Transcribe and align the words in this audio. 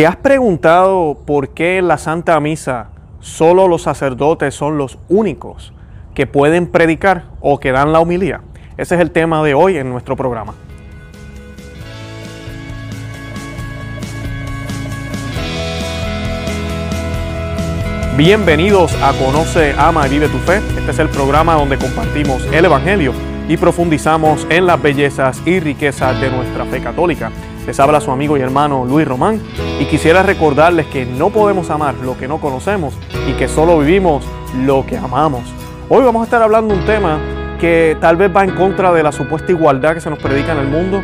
¿Te 0.00 0.06
has 0.06 0.16
preguntado 0.16 1.18
por 1.26 1.50
qué 1.50 1.76
en 1.76 1.86
la 1.86 1.98
Santa 1.98 2.40
Misa 2.40 2.86
solo 3.20 3.68
los 3.68 3.82
sacerdotes 3.82 4.54
son 4.54 4.78
los 4.78 4.98
únicos 5.10 5.74
que 6.14 6.26
pueden 6.26 6.68
predicar 6.68 7.24
o 7.42 7.60
que 7.60 7.70
dan 7.70 7.92
la 7.92 8.00
homilía? 8.00 8.40
Ese 8.78 8.94
es 8.94 9.02
el 9.02 9.10
tema 9.10 9.44
de 9.44 9.52
hoy 9.52 9.76
en 9.76 9.90
nuestro 9.90 10.16
programa. 10.16 10.54
Bienvenidos 18.16 18.94
a 19.02 19.12
Conoce, 19.22 19.74
Ama 19.76 20.06
y 20.06 20.12
Vive 20.12 20.28
tu 20.28 20.38
Fe. 20.38 20.62
Este 20.78 20.92
es 20.92 20.98
el 20.98 21.10
programa 21.10 21.56
donde 21.56 21.76
compartimos 21.76 22.42
el 22.54 22.64
Evangelio 22.64 23.12
y 23.50 23.58
profundizamos 23.58 24.46
en 24.48 24.64
las 24.64 24.80
bellezas 24.80 25.42
y 25.44 25.60
riquezas 25.60 26.18
de 26.22 26.30
nuestra 26.30 26.64
fe 26.64 26.80
católica. 26.80 27.30
Les 27.70 27.78
habla 27.78 28.00
su 28.00 28.10
amigo 28.10 28.36
y 28.36 28.40
hermano 28.40 28.84
Luis 28.84 29.06
Román 29.06 29.40
y 29.78 29.84
quisiera 29.84 30.24
recordarles 30.24 30.86
que 30.86 31.06
no 31.06 31.30
podemos 31.30 31.70
amar 31.70 31.94
lo 32.02 32.18
que 32.18 32.26
no 32.26 32.40
conocemos 32.40 32.98
y 33.28 33.34
que 33.34 33.46
solo 33.46 33.78
vivimos 33.78 34.26
lo 34.64 34.84
que 34.84 34.96
amamos. 34.96 35.42
Hoy 35.88 36.02
vamos 36.02 36.22
a 36.22 36.24
estar 36.24 36.42
hablando 36.42 36.74
de 36.74 36.80
un 36.80 36.84
tema 36.84 37.20
que 37.60 37.96
tal 38.00 38.16
vez 38.16 38.28
va 38.36 38.42
en 38.42 38.56
contra 38.56 38.92
de 38.92 39.04
la 39.04 39.12
supuesta 39.12 39.52
igualdad 39.52 39.94
que 39.94 40.00
se 40.00 40.10
nos 40.10 40.18
predica 40.18 40.50
en 40.50 40.58
el 40.58 40.66
mundo. 40.66 41.00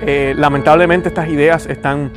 Eh, 0.00 0.34
lamentablemente 0.36 1.06
estas 1.06 1.28
ideas 1.28 1.66
están 1.66 2.10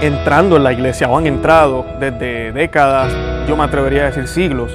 entrando 0.00 0.56
en 0.56 0.64
la 0.64 0.72
iglesia 0.72 1.06
o 1.06 1.18
han 1.18 1.26
entrado 1.26 1.84
desde 2.00 2.52
décadas, 2.52 3.12
yo 3.46 3.54
me 3.54 3.64
atrevería 3.64 4.04
a 4.04 4.06
decir 4.06 4.28
siglos. 4.28 4.74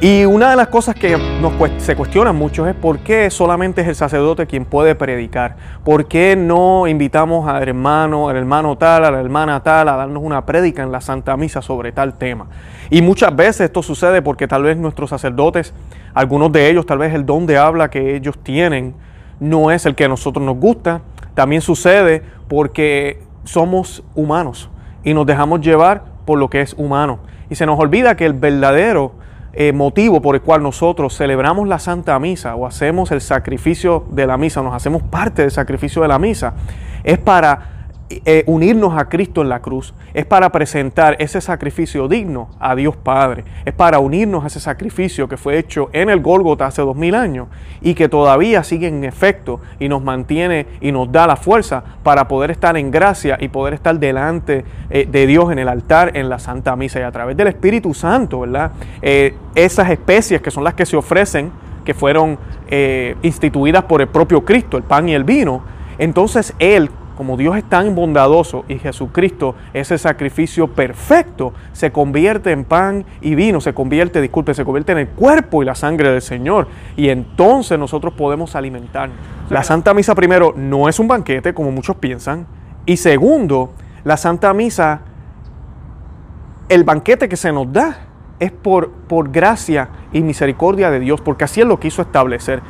Y 0.00 0.24
una 0.26 0.50
de 0.50 0.54
las 0.54 0.68
cosas 0.68 0.94
que 0.94 1.18
nos, 1.40 1.54
se 1.78 1.96
cuestionan 1.96 2.36
mucho 2.36 2.68
es 2.68 2.74
por 2.76 3.00
qué 3.00 3.30
solamente 3.30 3.80
es 3.80 3.88
el 3.88 3.96
sacerdote 3.96 4.46
quien 4.46 4.64
puede 4.64 4.94
predicar. 4.94 5.56
¿Por 5.82 6.06
qué 6.06 6.36
no 6.36 6.86
invitamos 6.86 7.48
al 7.48 7.64
hermano, 7.64 8.28
al 8.28 8.36
hermano 8.36 8.78
tal, 8.78 9.04
a 9.04 9.10
la 9.10 9.18
hermana 9.18 9.60
tal 9.64 9.88
a 9.88 9.96
darnos 9.96 10.22
una 10.22 10.46
prédica 10.46 10.84
en 10.84 10.92
la 10.92 11.00
Santa 11.00 11.36
Misa 11.36 11.62
sobre 11.62 11.90
tal 11.90 12.16
tema? 12.16 12.46
Y 12.90 13.02
muchas 13.02 13.34
veces 13.34 13.62
esto 13.62 13.82
sucede 13.82 14.22
porque 14.22 14.46
tal 14.46 14.62
vez 14.62 14.76
nuestros 14.76 15.10
sacerdotes, 15.10 15.74
algunos 16.14 16.52
de 16.52 16.70
ellos, 16.70 16.86
tal 16.86 16.98
vez 16.98 17.12
el 17.12 17.26
don 17.26 17.46
de 17.46 17.58
habla 17.58 17.90
que 17.90 18.14
ellos 18.14 18.38
tienen 18.40 18.94
no 19.40 19.72
es 19.72 19.84
el 19.84 19.96
que 19.96 20.04
a 20.04 20.08
nosotros 20.08 20.46
nos 20.46 20.58
gusta. 20.58 21.00
También 21.34 21.60
sucede 21.60 22.22
porque 22.46 23.20
somos 23.42 24.04
humanos 24.14 24.70
y 25.02 25.12
nos 25.12 25.26
dejamos 25.26 25.60
llevar 25.60 26.04
por 26.24 26.38
lo 26.38 26.48
que 26.48 26.60
es 26.60 26.74
humano. 26.74 27.18
Y 27.50 27.56
se 27.56 27.66
nos 27.66 27.80
olvida 27.80 28.16
que 28.16 28.26
el 28.26 28.34
verdadero 28.34 29.17
eh, 29.52 29.72
motivo 29.72 30.20
por 30.20 30.34
el 30.34 30.42
cual 30.42 30.62
nosotros 30.62 31.16
celebramos 31.16 31.66
la 31.68 31.78
Santa 31.78 32.18
Misa 32.18 32.54
o 32.54 32.66
hacemos 32.66 33.10
el 33.12 33.20
sacrificio 33.20 34.04
de 34.10 34.26
la 34.26 34.36
misa, 34.36 34.62
nos 34.62 34.74
hacemos 34.74 35.02
parte 35.02 35.42
del 35.42 35.50
sacrificio 35.50 36.02
de 36.02 36.08
la 36.08 36.18
misa, 36.18 36.54
es 37.02 37.18
para 37.18 37.77
eh, 38.10 38.42
unirnos 38.46 38.96
a 38.96 39.10
Cristo 39.10 39.42
en 39.42 39.50
la 39.50 39.60
cruz, 39.60 39.92
es 40.14 40.24
para 40.24 40.50
presentar 40.50 41.16
ese 41.18 41.42
sacrificio 41.42 42.08
digno 42.08 42.48
a 42.58 42.74
Dios 42.74 42.96
Padre, 42.96 43.44
es 43.66 43.74
para 43.74 43.98
unirnos 43.98 44.44
a 44.44 44.46
ese 44.46 44.60
sacrificio 44.60 45.28
que 45.28 45.36
fue 45.36 45.58
hecho 45.58 45.90
en 45.92 46.08
el 46.08 46.20
Gólgota 46.20 46.64
hace 46.64 46.80
dos 46.80 46.96
mil 46.96 47.14
años 47.14 47.48
y 47.82 47.92
que 47.92 48.08
todavía 48.08 48.64
sigue 48.64 48.88
en 48.88 49.04
efecto 49.04 49.60
y 49.78 49.90
nos 49.90 50.02
mantiene 50.02 50.66
y 50.80 50.90
nos 50.90 51.12
da 51.12 51.26
la 51.26 51.36
fuerza 51.36 51.84
para 52.02 52.28
poder 52.28 52.50
estar 52.50 52.78
en 52.78 52.90
gracia 52.90 53.36
y 53.38 53.48
poder 53.48 53.74
estar 53.74 53.98
delante 53.98 54.64
eh, 54.88 55.06
de 55.06 55.26
Dios 55.26 55.52
en 55.52 55.58
el 55.58 55.68
altar, 55.68 56.16
en 56.16 56.30
la 56.30 56.38
Santa 56.38 56.76
Misa 56.76 57.00
y 57.00 57.02
a 57.02 57.12
través 57.12 57.36
del 57.36 57.48
Espíritu 57.48 57.92
Santo, 57.92 58.40
¿verdad? 58.40 58.72
Eh, 59.02 59.34
esas 59.54 59.90
especies 59.90 60.40
que 60.40 60.50
son 60.50 60.64
las 60.64 60.72
que 60.72 60.86
se 60.86 60.96
ofrecen, 60.96 61.52
que 61.84 61.92
fueron 61.92 62.38
instituidas 63.22 63.84
por 63.84 64.02
el 64.02 64.08
propio 64.08 64.44
Cristo, 64.44 64.76
el 64.76 64.82
pan 64.82 65.08
y 65.08 65.14
el 65.14 65.24
vino, 65.24 65.62
entonces 65.98 66.54
Él 66.58 66.90
como 67.18 67.36
Dios 67.36 67.56
es 67.56 67.64
tan 67.64 67.96
bondadoso 67.96 68.64
y 68.68 68.78
Jesucristo, 68.78 69.56
ese 69.74 69.98
sacrificio 69.98 70.68
perfecto, 70.68 71.52
se 71.72 71.90
convierte 71.90 72.52
en 72.52 72.64
pan 72.64 73.04
y 73.20 73.34
vino, 73.34 73.60
se 73.60 73.74
convierte, 73.74 74.20
disculpe, 74.20 74.54
se 74.54 74.64
convierte 74.64 74.92
en 74.92 74.98
el 74.98 75.08
cuerpo 75.08 75.60
y 75.60 75.66
la 75.66 75.74
sangre 75.74 76.12
del 76.12 76.22
Señor. 76.22 76.68
Y 76.96 77.08
entonces 77.08 77.76
nosotros 77.76 78.14
podemos 78.14 78.54
alimentarnos. 78.54 79.18
La 79.50 79.64
Santa 79.64 79.94
Misa 79.94 80.14
primero 80.14 80.54
no 80.56 80.88
es 80.88 81.00
un 81.00 81.08
banquete, 81.08 81.54
como 81.54 81.72
muchos 81.72 81.96
piensan. 81.96 82.46
Y 82.86 82.98
segundo, 82.98 83.72
la 84.04 84.16
Santa 84.16 84.54
Misa, 84.54 85.00
el 86.68 86.84
banquete 86.84 87.28
que 87.28 87.36
se 87.36 87.50
nos 87.50 87.72
da 87.72 87.98
es 88.38 88.52
por, 88.52 88.92
por 88.92 89.32
gracia 89.32 89.88
y 90.12 90.20
misericordia 90.20 90.88
de 90.92 91.00
Dios, 91.00 91.20
porque 91.20 91.42
así 91.42 91.62
es 91.62 91.66
lo 91.66 91.80
quiso 91.80 92.00
establecer. 92.00 92.62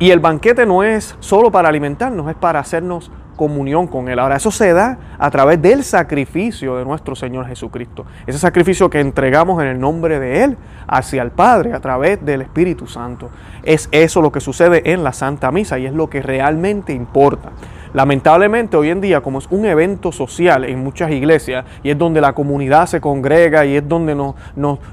Y 0.00 0.10
el 0.10 0.18
banquete 0.18 0.66
no 0.66 0.82
es 0.82 1.14
solo 1.20 1.52
para 1.52 1.68
alimentarnos, 1.68 2.28
es 2.28 2.34
para 2.34 2.58
hacernos 2.58 3.12
comunión 3.36 3.86
con 3.86 4.08
Él. 4.08 4.18
Ahora, 4.18 4.36
eso 4.36 4.50
se 4.50 4.72
da 4.72 4.98
a 5.18 5.30
través 5.30 5.60
del 5.60 5.84
sacrificio 5.84 6.76
de 6.76 6.84
nuestro 6.84 7.14
Señor 7.14 7.46
Jesucristo. 7.46 8.04
Ese 8.26 8.38
sacrificio 8.38 8.90
que 8.90 9.00
entregamos 9.00 9.62
en 9.62 9.68
el 9.68 9.80
nombre 9.80 10.18
de 10.18 10.44
Él 10.44 10.56
hacia 10.86 11.22
el 11.22 11.30
Padre 11.30 11.72
a 11.72 11.80
través 11.80 12.24
del 12.24 12.42
Espíritu 12.42 12.86
Santo. 12.86 13.30
Es 13.62 13.88
eso 13.92 14.22
lo 14.22 14.32
que 14.32 14.40
sucede 14.40 14.92
en 14.92 15.04
la 15.04 15.12
Santa 15.12 15.50
Misa 15.50 15.78
y 15.78 15.86
es 15.86 15.92
lo 15.92 16.08
que 16.08 16.22
realmente 16.22 16.92
importa. 16.92 17.50
Lamentablemente 17.94 18.78
hoy 18.78 18.88
en 18.88 19.02
día, 19.02 19.20
como 19.20 19.38
es 19.38 19.46
un 19.50 19.66
evento 19.66 20.12
social 20.12 20.64
en 20.64 20.82
muchas 20.82 21.10
iglesias 21.10 21.66
y 21.82 21.90
es 21.90 21.98
donde 21.98 22.22
la 22.22 22.32
comunidad 22.32 22.86
se 22.86 23.02
congrega 23.02 23.66
y 23.66 23.76
es 23.76 23.86
donde 23.86 24.14
nos, 24.14 24.34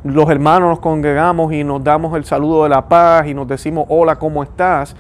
los 0.04 0.30
hermanos 0.30 0.70
nos 0.70 0.80
congregamos 0.80 1.54
y 1.54 1.64
nos 1.64 1.82
damos 1.82 2.18
el 2.18 2.26
saludo 2.26 2.64
de 2.64 2.70
la 2.70 2.90
paz 2.90 3.28
y 3.28 3.34
nos 3.34 3.48
decimos 3.48 3.86
hola, 3.88 4.18
¿cómo 4.18 4.44
estás? 4.44 4.98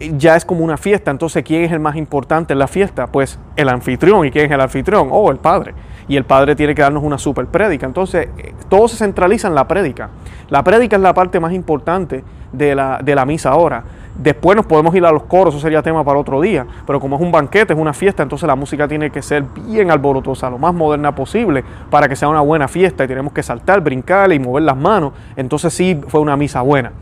Ya 0.00 0.36
es 0.36 0.44
como 0.44 0.64
una 0.64 0.76
fiesta. 0.76 1.10
Entonces, 1.10 1.42
¿quién 1.44 1.64
es 1.64 1.72
el 1.72 1.80
más 1.80 1.96
importante 1.96 2.52
en 2.52 2.58
la 2.58 2.68
fiesta? 2.68 3.06
Pues 3.06 3.38
el 3.56 3.68
anfitrión. 3.68 4.26
¿Y 4.26 4.30
quién 4.30 4.46
es 4.46 4.52
el 4.52 4.60
anfitrión? 4.60 5.08
Oh, 5.10 5.30
el 5.30 5.38
padre. 5.38 5.74
Y 6.06 6.16
el 6.16 6.24
padre 6.24 6.56
tiene 6.56 6.74
que 6.74 6.82
darnos 6.82 7.02
una 7.02 7.18
super 7.18 7.46
prédica. 7.46 7.86
Entonces, 7.86 8.28
eh, 8.38 8.54
todo 8.68 8.88
se 8.88 8.96
centraliza 8.96 9.48
en 9.48 9.54
la 9.54 9.66
prédica. 9.66 10.10
La 10.48 10.62
prédica 10.62 10.96
es 10.96 11.02
la 11.02 11.12
parte 11.12 11.40
más 11.40 11.52
importante 11.52 12.24
de 12.52 12.74
la, 12.74 13.00
de 13.02 13.14
la 13.14 13.26
misa 13.26 13.50
ahora. 13.50 13.84
Después 14.16 14.56
nos 14.56 14.66
podemos 14.66 14.94
ir 14.96 15.04
a 15.04 15.12
los 15.12 15.24
coros, 15.24 15.54
eso 15.54 15.62
sería 15.62 15.82
tema 15.82 16.02
para 16.02 16.18
otro 16.18 16.40
día. 16.40 16.66
Pero 16.86 16.98
como 16.98 17.16
es 17.16 17.22
un 17.22 17.30
banquete, 17.30 17.72
es 17.72 17.78
una 17.78 17.92
fiesta, 17.92 18.22
entonces 18.22 18.46
la 18.46 18.56
música 18.56 18.88
tiene 18.88 19.10
que 19.10 19.22
ser 19.22 19.44
bien 19.66 19.90
alborotosa, 19.90 20.50
lo 20.50 20.58
más 20.58 20.74
moderna 20.74 21.14
posible, 21.14 21.62
para 21.90 22.08
que 22.08 22.16
sea 22.16 22.28
una 22.28 22.40
buena 22.40 22.66
fiesta. 22.66 23.04
Y 23.04 23.08
tenemos 23.08 23.32
que 23.32 23.42
saltar, 23.42 23.80
brincar 23.80 24.32
y 24.32 24.38
mover 24.38 24.64
las 24.64 24.76
manos. 24.76 25.12
Entonces 25.36 25.72
sí 25.72 26.00
fue 26.08 26.20
una 26.20 26.36
misa 26.36 26.62
buena. 26.62 26.92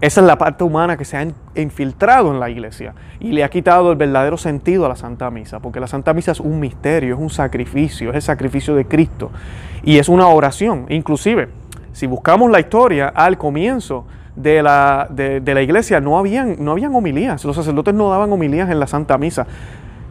Esa 0.00 0.20
es 0.20 0.26
la 0.26 0.36
parte 0.36 0.64
humana 0.64 0.96
que 0.96 1.04
se 1.04 1.16
ha 1.16 1.26
infiltrado 1.54 2.32
en 2.32 2.40
la 2.40 2.50
iglesia 2.50 2.94
y 3.20 3.32
le 3.32 3.44
ha 3.44 3.48
quitado 3.48 3.92
el 3.92 3.96
verdadero 3.96 4.36
sentido 4.36 4.84
a 4.84 4.88
la 4.88 4.96
Santa 4.96 5.30
Misa, 5.30 5.60
porque 5.60 5.80
la 5.80 5.86
Santa 5.86 6.12
Misa 6.12 6.32
es 6.32 6.40
un 6.40 6.60
misterio, 6.60 7.14
es 7.14 7.20
un 7.20 7.30
sacrificio, 7.30 8.10
es 8.10 8.16
el 8.16 8.22
sacrificio 8.22 8.74
de 8.74 8.86
Cristo 8.86 9.30
y 9.82 9.98
es 9.98 10.08
una 10.08 10.26
oración. 10.28 10.86
Inclusive, 10.88 11.48
si 11.92 12.06
buscamos 12.06 12.50
la 12.50 12.60
historia 12.60 13.08
al 13.08 13.38
comienzo 13.38 14.04
de 14.36 14.62
la, 14.62 15.06
de, 15.10 15.40
la 15.54 15.62
iglesia, 15.62 16.00
no 16.00 16.18
habían, 16.18 16.56
no 16.58 16.72
habían 16.72 16.94
homilías, 16.94 17.44
los 17.44 17.54
sacerdotes 17.54 17.94
no 17.94 18.10
daban 18.10 18.32
homilías 18.32 18.68
en 18.70 18.80
la 18.80 18.86
Santa 18.86 19.16
Misa. 19.16 19.46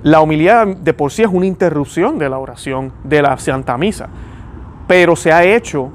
La 0.02 0.22
homilía 0.22 0.66
de 0.66 0.94
por 0.94 1.12
sí 1.12 1.24
es 1.24 1.30
una 1.30 1.46
interrupción 1.46 2.18
de 2.18 2.30
la 2.30 2.38
oración 2.38 2.94
de 3.04 3.22
la 3.22 3.38
Santa 3.38 3.78
Misa, 3.78 4.10
pero 4.88 5.16
se 5.16 5.32
ha 5.32 5.44
hecho 5.44 5.92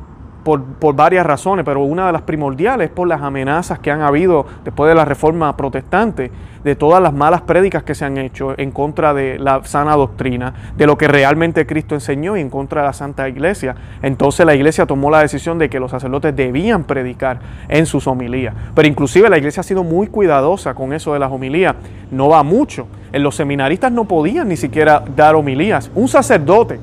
por, 0.56 0.94
varias 0.94 1.26
razones, 1.26 1.62
pero 1.64 1.82
una 1.82 2.06
de 2.06 2.12
las 2.12 2.22
primordiales 2.22 2.88
es 2.88 2.94
por 2.94 3.06
las 3.06 3.20
amenazas 3.20 3.78
que 3.81 3.91
han 3.91 4.00
habido 4.00 4.47
después 4.64 4.88
de 4.88 4.94
la 4.94 5.04
reforma 5.04 5.54
protestante, 5.56 6.31
de 6.64 6.75
todas 6.75 7.03
las 7.03 7.12
malas 7.12 7.42
prédicas 7.42 7.82
que 7.82 7.94
se 7.94 8.04
han 8.04 8.16
hecho 8.16 8.59
en 8.59 8.70
contra 8.70 9.12
de 9.12 9.38
la 9.38 9.62
sana 9.64 9.94
doctrina, 9.94 10.54
de 10.76 10.86
lo 10.86 10.97
que 10.97 11.06
realmente 11.06 11.66
Cristo 11.66 11.94
enseñó 11.94 12.36
y 12.36 12.41
en 12.41 12.48
contra 12.48 12.81
de 12.81 12.86
la 12.86 12.92
Santa 12.94 13.28
Iglesia. 13.28 13.76
Entonces 14.03 14.47
la 14.47 14.54
Iglesia 14.54 14.86
tomó 14.86 15.10
la 15.10 15.20
decisión 15.20 15.59
de 15.59 15.69
que 15.69 15.78
los 15.78 15.91
sacerdotes 15.91 16.34
debían 16.34 16.84
predicar 16.84 17.41
en 17.69 17.84
sus 17.84 18.06
homilías. 18.06 18.54
Pero 18.75 18.88
inclusive 18.88 19.28
la 19.28 19.38
Iglesia 19.38 19.60
ha 19.60 19.65
sido 19.65 19.84
muy 19.84 20.06
cuidadosa 20.06 20.75
con 20.75 20.94
eso 20.94 21.12
de 21.12 21.19
las 21.19 21.30
homilías. 21.30 21.75
No 22.10 22.30
va 22.30 22.42
mucho. 22.42 22.86
Los 23.12 23.36
seminaristas 23.36 23.92
no 23.92 24.06
podían 24.06 24.48
ni 24.48 24.56
siquiera 24.56 25.03
dar 25.15 25.34
homilías. 25.34 25.91
Un 25.94 26.09
sacerdote 26.09 26.80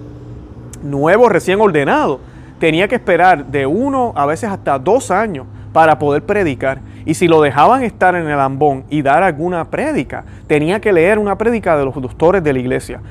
nuevo, 0.84 1.28
recién 1.30 1.60
ordenado, 1.60 2.20
tenía 2.60 2.88
que 2.88 2.96
esperar 2.96 3.46
de 3.46 3.66
uno, 3.66 4.14
a 4.16 4.26
veces 4.26 4.50
hasta 4.50 4.80
dos 4.80 5.12
años 5.12 5.46
para 5.74 6.00
poder 6.00 6.24
predicar. 6.24 6.80
Y 7.06 7.16
si 7.16 7.28
lo 7.28 7.42
dejaban 7.42 7.84
estar 7.84 8.16
en 8.16 8.28
el 8.28 8.40
ambón 8.40 8.86
y 8.90 9.02
dar 9.02 9.24
alguna 9.24 9.66
prédica, 9.66 10.24
tenía 10.48 10.80
que 10.80 10.94
leer 10.94 11.20
una 11.20 11.38
prédica 11.38 11.78
de 11.78 11.86
los 11.86 11.94
doctores 11.96 12.44
de 12.44 12.54
la 12.54 12.60
iglesia. 12.60 13.02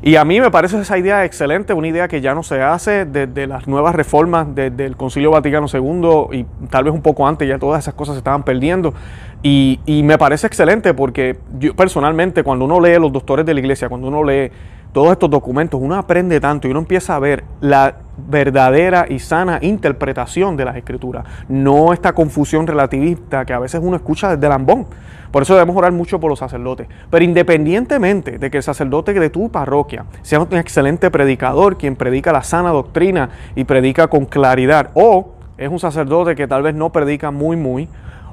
Y 0.00 0.14
a 0.14 0.24
mí 0.24 0.40
me 0.40 0.50
parece 0.50 0.80
esa 0.80 0.96
idea 0.96 1.24
excelente, 1.24 1.72
una 1.74 1.88
idea 1.88 2.06
que 2.06 2.20
ya 2.20 2.32
no 2.32 2.44
se 2.44 2.62
hace 2.62 3.04
desde 3.04 3.48
las 3.48 3.66
nuevas 3.66 3.94
reformas 3.96 4.46
desde 4.54 4.86
el 4.86 4.96
Concilio 4.96 5.32
Vaticano 5.32 5.66
II 5.72 6.38
y 6.38 6.46
tal 6.70 6.84
vez 6.84 6.94
un 6.94 7.02
poco 7.02 7.26
antes 7.26 7.48
ya 7.48 7.58
todas 7.58 7.82
esas 7.82 7.94
cosas 7.94 8.14
se 8.14 8.18
estaban 8.18 8.44
perdiendo. 8.44 8.94
Y, 9.42 9.80
y 9.86 10.04
me 10.04 10.16
parece 10.16 10.46
excelente 10.46 10.94
porque 10.94 11.36
yo 11.58 11.74
personalmente 11.74 12.44
cuando 12.44 12.64
uno 12.64 12.80
lee 12.80 12.98
los 13.00 13.12
doctores 13.12 13.44
de 13.44 13.54
la 13.54 13.60
iglesia, 13.60 13.88
cuando 13.88 14.06
uno 14.06 14.22
lee 14.22 14.52
todos 14.92 15.10
estos 15.12 15.28
documentos, 15.30 15.80
uno 15.82 15.96
aprende 15.96 16.40
tanto 16.40 16.68
y 16.68 16.70
uno 16.70 16.80
empieza 16.80 17.16
a 17.16 17.18
ver 17.18 17.44
la 17.60 17.96
verdadera 18.26 19.06
y 19.08 19.18
sana 19.18 19.58
interpretación 19.62 20.56
de 20.56 20.64
las 20.64 20.76
escrituras, 20.76 21.24
no 21.48 21.92
esta 21.92 22.12
confusión 22.12 22.66
relativista 22.66 23.44
que 23.44 23.52
a 23.52 23.58
veces 23.58 23.80
uno 23.82 23.96
escucha 23.96 24.34
desde 24.34 24.48
Lambón. 24.48 24.86
Por 25.30 25.42
eso 25.42 25.54
debemos 25.54 25.76
orar 25.76 25.92
mucho 25.92 26.18
por 26.18 26.30
los 26.30 26.38
sacerdotes. 26.38 26.88
Pero 27.10 27.24
independientemente 27.24 28.38
de 28.38 28.50
que 28.50 28.56
el 28.58 28.62
sacerdote 28.62 29.12
de 29.12 29.30
tu 29.30 29.50
parroquia 29.50 30.04
sea 30.22 30.40
un 30.40 30.56
excelente 30.56 31.10
predicador, 31.10 31.76
quien 31.76 31.96
predica 31.96 32.32
la 32.32 32.42
sana 32.42 32.70
doctrina 32.70 33.30
y 33.54 33.64
predica 33.64 34.08
con 34.08 34.24
claridad, 34.24 34.90
o 34.94 35.34
es 35.58 35.68
un 35.68 35.78
sacerdote 35.78 36.34
que 36.34 36.46
tal 36.46 36.62
vez 36.62 36.74
no 36.74 36.90
predica 36.90 37.30
muy, 37.30 37.56
muy, 37.56 37.88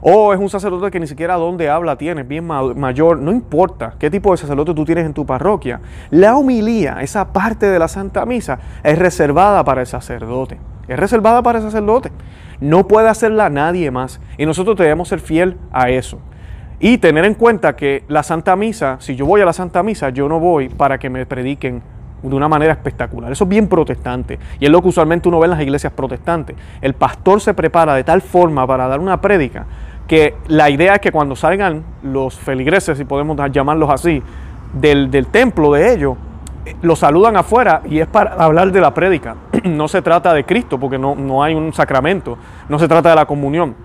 o 0.07 0.33
es 0.33 0.39
un 0.39 0.49
sacerdote 0.49 0.91
que 0.91 0.99
ni 0.99 1.07
siquiera 1.07 1.33
donde 1.33 1.67
habla 1.67 1.95
tiene, 1.95 2.21
bien 2.21 2.45
mayor, 2.45 3.17
no 3.17 3.31
importa 3.31 3.95
qué 3.97 4.11
tipo 4.11 4.29
de 4.29 4.37
sacerdote 4.37 4.75
tú 4.75 4.85
tienes 4.85 5.03
en 5.03 5.15
tu 5.15 5.25
parroquia. 5.25 5.81
La 6.11 6.35
humilía, 6.35 6.97
esa 7.01 7.33
parte 7.33 7.65
de 7.67 7.79
la 7.79 7.87
Santa 7.87 8.23
Misa, 8.23 8.59
es 8.83 8.99
reservada 8.99 9.63
para 9.63 9.81
el 9.81 9.87
sacerdote. 9.87 10.59
Es 10.87 10.99
reservada 10.99 11.41
para 11.41 11.57
el 11.57 11.63
sacerdote. 11.63 12.11
No 12.61 12.87
puede 12.87 13.09
hacerla 13.09 13.49
nadie 13.49 13.89
más. 13.89 14.21
Y 14.37 14.45
nosotros 14.45 14.77
debemos 14.77 15.07
ser 15.07 15.21
fiel 15.21 15.57
a 15.71 15.89
eso. 15.89 16.19
Y 16.79 16.99
tener 16.99 17.25
en 17.25 17.33
cuenta 17.33 17.75
que 17.75 18.03
la 18.07 18.21
Santa 18.21 18.55
Misa, 18.55 18.97
si 18.99 19.15
yo 19.15 19.25
voy 19.25 19.41
a 19.41 19.45
la 19.45 19.53
Santa 19.53 19.81
Misa, 19.81 20.09
yo 20.09 20.29
no 20.29 20.39
voy 20.39 20.69
para 20.69 20.99
que 20.99 21.09
me 21.09 21.25
prediquen 21.25 21.81
de 22.21 22.35
una 22.35 22.47
manera 22.47 22.73
espectacular. 22.73 23.31
Eso 23.31 23.45
es 23.45 23.49
bien 23.49 23.67
protestante. 23.67 24.37
Y 24.59 24.65
es 24.65 24.71
lo 24.71 24.83
que 24.83 24.89
usualmente 24.89 25.29
uno 25.29 25.39
ve 25.39 25.45
en 25.45 25.51
las 25.51 25.61
iglesias 25.61 25.93
protestantes. 25.93 26.55
El 26.81 26.93
pastor 26.93 27.41
se 27.41 27.55
prepara 27.55 27.95
de 27.95 28.03
tal 28.03 28.21
forma 28.21 28.67
para 28.67 28.87
dar 28.87 28.99
una 28.99 29.19
prédica 29.19 29.65
que 30.07 30.35
la 30.47 30.69
idea 30.69 30.95
es 30.95 30.99
que 31.01 31.11
cuando 31.11 31.35
salgan 31.35 31.83
los 32.03 32.37
feligreses, 32.37 32.97
si 32.97 33.05
podemos 33.05 33.37
llamarlos 33.51 33.89
así, 33.89 34.21
del, 34.73 35.09
templo 35.27 35.73
de 35.73 35.93
ellos, 35.93 36.17
los 36.81 36.99
saludan 36.99 37.37
afuera 37.37 37.81
y 37.85 37.99
es 37.99 38.07
para 38.07 38.33
hablar 38.33 38.71
de 38.71 38.81
la 38.81 38.93
prédica. 38.93 39.35
No 39.65 39.87
se 39.87 40.01
trata 40.01 40.33
de 40.33 40.43
Cristo 40.43 40.79
porque 40.79 40.99
no, 40.99 41.15
no 41.15 41.41
hay 41.43 41.55
un 41.55 41.73
sacramento, 41.73 42.37
no 42.69 42.77
se 42.77 42.87
trata 42.87 43.09
de 43.09 43.15
la 43.15 43.25
comunión 43.25 43.75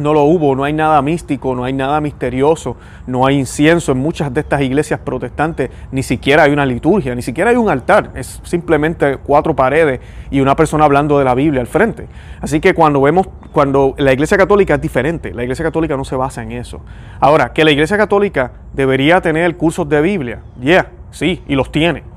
no 0.00 0.12
lo 0.14 0.22
hubo, 0.24 0.56
no 0.56 0.64
hay 0.64 0.72
nada 0.72 1.00
místico, 1.02 1.54
no 1.54 1.64
hay 1.64 1.72
nada 1.72 2.00
misterioso, 2.00 2.76
no 3.06 3.26
hay 3.26 3.38
incienso 3.38 3.92
en 3.92 3.98
muchas 3.98 4.32
de 4.32 4.40
estas 4.40 4.62
iglesias 4.62 5.00
protestantes, 5.00 5.70
ni 5.92 6.02
siquiera 6.02 6.44
hay 6.44 6.52
una 6.52 6.66
liturgia, 6.66 7.14
ni 7.14 7.22
siquiera 7.22 7.50
hay 7.50 7.56
un 7.56 7.68
altar, 7.68 8.10
es 8.14 8.40
simplemente 8.42 9.18
cuatro 9.18 9.54
paredes 9.54 10.00
y 10.30 10.40
una 10.40 10.56
persona 10.56 10.84
hablando 10.84 11.18
de 11.18 11.24
la 11.24 11.34
Biblia 11.34 11.60
al 11.60 11.66
frente. 11.66 12.06
Así 12.40 12.60
que 12.60 12.74
cuando 12.74 13.00
vemos, 13.00 13.28
cuando 13.52 13.94
la 13.98 14.12
iglesia 14.12 14.36
católica 14.36 14.74
es 14.74 14.80
diferente, 14.80 15.32
la 15.32 15.42
iglesia 15.42 15.64
católica 15.64 15.96
no 15.96 16.04
se 16.04 16.16
basa 16.16 16.42
en 16.42 16.52
eso. 16.52 16.80
Ahora, 17.20 17.52
que 17.52 17.64
la 17.64 17.70
iglesia 17.70 17.96
católica 17.96 18.52
debería 18.72 19.20
tener 19.20 19.56
cursos 19.56 19.88
de 19.88 20.00
Biblia, 20.00 20.40
yeah, 20.60 20.90
sí, 21.10 21.42
y 21.46 21.54
los 21.54 21.70
tiene. 21.70 22.09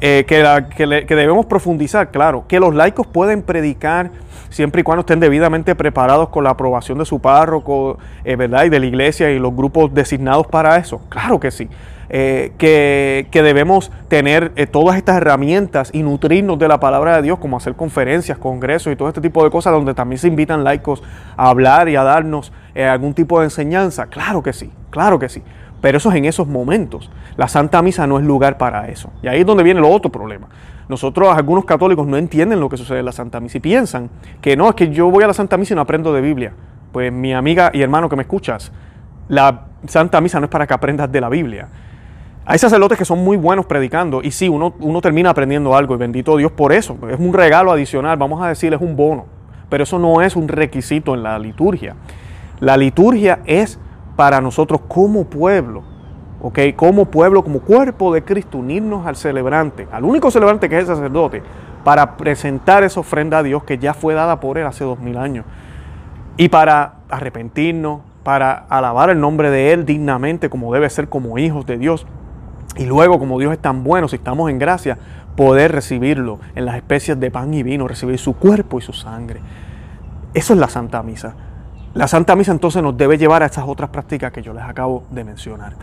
Eh, 0.00 0.24
que, 0.28 1.06
que 1.06 1.14
debemos 1.16 1.46
profundizar, 1.46 2.10
claro, 2.10 2.44
que 2.46 2.60
los 2.60 2.72
laicos 2.74 3.06
pueden 3.06 3.42
predicar 3.42 4.10
siempre 4.50 4.80
y 4.80 4.84
cuando 4.84 5.00
estén 5.00 5.20
debidamente 5.20 5.74
preparados 5.74 6.28
con 6.30 6.44
la 6.44 6.50
aprobación 6.50 6.98
de 6.98 7.04
su 7.04 7.20
párroco, 7.20 7.98
eh, 8.24 8.36
¿verdad? 8.36 8.64
Y 8.64 8.68
de 8.68 8.80
la 8.80 8.86
iglesia 8.86 9.30
y 9.30 9.38
los 9.38 9.54
grupos 9.54 9.92
designados 9.92 10.46
para 10.46 10.76
eso. 10.76 11.00
Claro 11.08 11.38
que 11.40 11.50
sí. 11.50 11.68
Eh, 12.10 12.52
que, 12.56 13.42
debemos 13.42 13.92
tener 14.08 14.52
eh, 14.56 14.66
todas 14.66 14.96
estas 14.96 15.18
herramientas 15.18 15.90
y 15.92 16.02
nutrirnos 16.02 16.58
de 16.58 16.66
la 16.66 16.80
palabra 16.80 17.16
de 17.16 17.22
Dios, 17.22 17.38
como 17.38 17.58
hacer 17.58 17.74
conferencias, 17.74 18.38
congresos 18.38 18.92
y 18.92 18.96
todo 18.96 19.08
este 19.08 19.20
tipo 19.20 19.44
de 19.44 19.50
cosas, 19.50 19.74
donde 19.74 19.92
también 19.92 20.18
se 20.18 20.28
invitan 20.28 20.64
laicos 20.64 21.02
a 21.36 21.50
hablar 21.50 21.88
y 21.88 21.96
a 21.96 22.02
darnos 22.02 22.52
algún 22.74 23.12
tipo 23.12 23.40
de 23.40 23.46
enseñanza. 23.46 24.06
Claro 24.06 24.42
que 24.42 24.52
sí, 24.52 24.70
claro 24.90 25.18
que 25.18 25.28
sí. 25.28 25.42
Pero 25.80 25.98
eso 25.98 26.10
es 26.10 26.16
en 26.16 26.24
esos 26.24 26.48
momentos. 26.48 27.10
La 27.36 27.48
Santa 27.48 27.82
Misa 27.82 28.06
no 28.06 28.18
es 28.18 28.24
lugar 28.24 28.58
para 28.58 28.88
eso. 28.88 29.10
Y 29.22 29.28
ahí 29.28 29.40
es 29.40 29.46
donde 29.46 29.62
viene 29.62 29.80
el 29.80 29.86
otro 29.86 30.10
problema. 30.10 30.48
Nosotros, 30.88 31.28
algunos 31.36 31.64
católicos, 31.64 32.06
no 32.06 32.16
entienden 32.16 32.60
lo 32.60 32.68
que 32.68 32.76
sucede 32.76 33.00
en 33.00 33.04
la 33.04 33.12
Santa 33.12 33.40
Misa 33.40 33.58
y 33.58 33.60
piensan 33.60 34.10
que 34.40 34.56
no, 34.56 34.68
es 34.68 34.74
que 34.74 34.90
yo 34.90 35.10
voy 35.10 35.22
a 35.22 35.26
la 35.26 35.34
Santa 35.34 35.56
Misa 35.56 35.74
y 35.74 35.76
no 35.76 35.82
aprendo 35.82 36.12
de 36.12 36.20
Biblia. 36.20 36.52
Pues 36.92 37.12
mi 37.12 37.32
amiga 37.34 37.70
y 37.72 37.82
hermano 37.82 38.08
que 38.08 38.16
me 38.16 38.22
escuchas, 38.22 38.72
la 39.28 39.66
Santa 39.86 40.20
Misa 40.20 40.40
no 40.40 40.46
es 40.46 40.50
para 40.50 40.66
que 40.66 40.74
aprendas 40.74 41.12
de 41.12 41.20
la 41.20 41.28
Biblia. 41.28 41.68
Hay 42.46 42.58
sacerdotes 42.58 42.96
que 42.96 43.04
son 43.04 43.22
muy 43.22 43.36
buenos 43.36 43.66
predicando 43.66 44.22
y 44.22 44.30
sí, 44.30 44.48
uno, 44.48 44.74
uno 44.80 45.02
termina 45.02 45.28
aprendiendo 45.28 45.76
algo 45.76 45.94
y 45.94 45.98
bendito 45.98 46.34
Dios 46.38 46.50
por 46.50 46.72
eso. 46.72 46.96
Es 47.10 47.20
un 47.20 47.34
regalo 47.34 47.70
adicional, 47.70 48.16
vamos 48.16 48.42
a 48.42 48.48
decir, 48.48 48.72
es 48.72 48.80
un 48.80 48.96
bono, 48.96 49.26
pero 49.68 49.84
eso 49.84 49.98
no 49.98 50.22
es 50.22 50.34
un 50.34 50.48
requisito 50.48 51.14
en 51.14 51.22
la 51.22 51.38
liturgia. 51.38 51.94
La 52.60 52.78
liturgia 52.78 53.40
es 53.44 53.78
para 54.18 54.40
nosotros 54.40 54.80
como 54.88 55.24
pueblo 55.24 55.84
¿ok? 56.40 56.58
Como 56.76 57.06
pueblo, 57.06 57.42
como 57.42 57.60
cuerpo 57.60 58.12
de 58.12 58.24
Cristo, 58.24 58.58
unirnos 58.58 59.06
al 59.06 59.16
celebrante, 59.16 59.88
al 59.90 60.04
único 60.04 60.30
celebrante 60.30 60.68
que 60.68 60.76
es 60.76 60.88
el 60.88 60.96
sacerdote, 60.96 61.42
para 61.84 62.16
presentar 62.16 62.84
esa 62.84 63.00
ofrenda 63.00 63.38
a 63.38 63.42
Dios 63.42 63.64
que 63.64 63.78
ya 63.78 63.94
fue 63.94 64.14
dada 64.14 64.40
por 64.40 64.58
Él 64.58 64.66
hace 64.66 64.84
dos 64.84 64.98
mil 64.98 65.16
años. 65.16 65.44
Y 66.36 66.48
para 66.48 66.94
arrepentirnos, 67.08 68.00
para 68.22 68.52
alabar 68.68 69.10
el 69.10 69.20
nombre 69.20 69.50
de 69.50 69.72
Él 69.72 69.84
dignamente, 69.84 70.50
como 70.50 70.72
debe 70.72 70.88
ser 70.90 71.08
como 71.08 71.38
hijos 71.38 71.66
de 71.66 71.78
Dios. 71.78 72.06
Y 72.76 72.84
luego, 72.84 73.18
como 73.18 73.38
Dios 73.38 73.52
es 73.52 73.58
tan 73.58 73.82
bueno, 73.82 74.06
si 74.08 74.16
estamos 74.16 74.50
en 74.50 74.58
gracia, 74.58 74.98
poder 75.36 75.72
recibirlo 75.72 76.38
en 76.54 76.64
las 76.64 76.76
especies 76.76 77.18
de 77.18 77.30
pan 77.30 77.54
y 77.54 77.62
vino, 77.62 77.88
recibir 77.88 78.18
su 78.18 78.34
cuerpo 78.34 78.78
y 78.78 78.82
su 78.82 78.92
sangre. 78.92 79.40
Eso 80.34 80.52
es 80.52 80.58
la 80.60 80.68
Santa 80.68 81.02
Misa. 81.02 81.34
La 81.94 82.06
Santa 82.06 82.36
Misa 82.36 82.52
entonces 82.52 82.82
nos 82.82 82.96
debe 82.96 83.16
llevar 83.18 83.42
a 83.42 83.46
esas 83.46 83.64
otras 83.66 83.90
prácticas 83.90 84.30
que 84.30 84.42
yo 84.42 84.52
les 84.52 84.62
acabo 84.62 85.04
de 85.10 85.24
mencionar. 85.24 85.74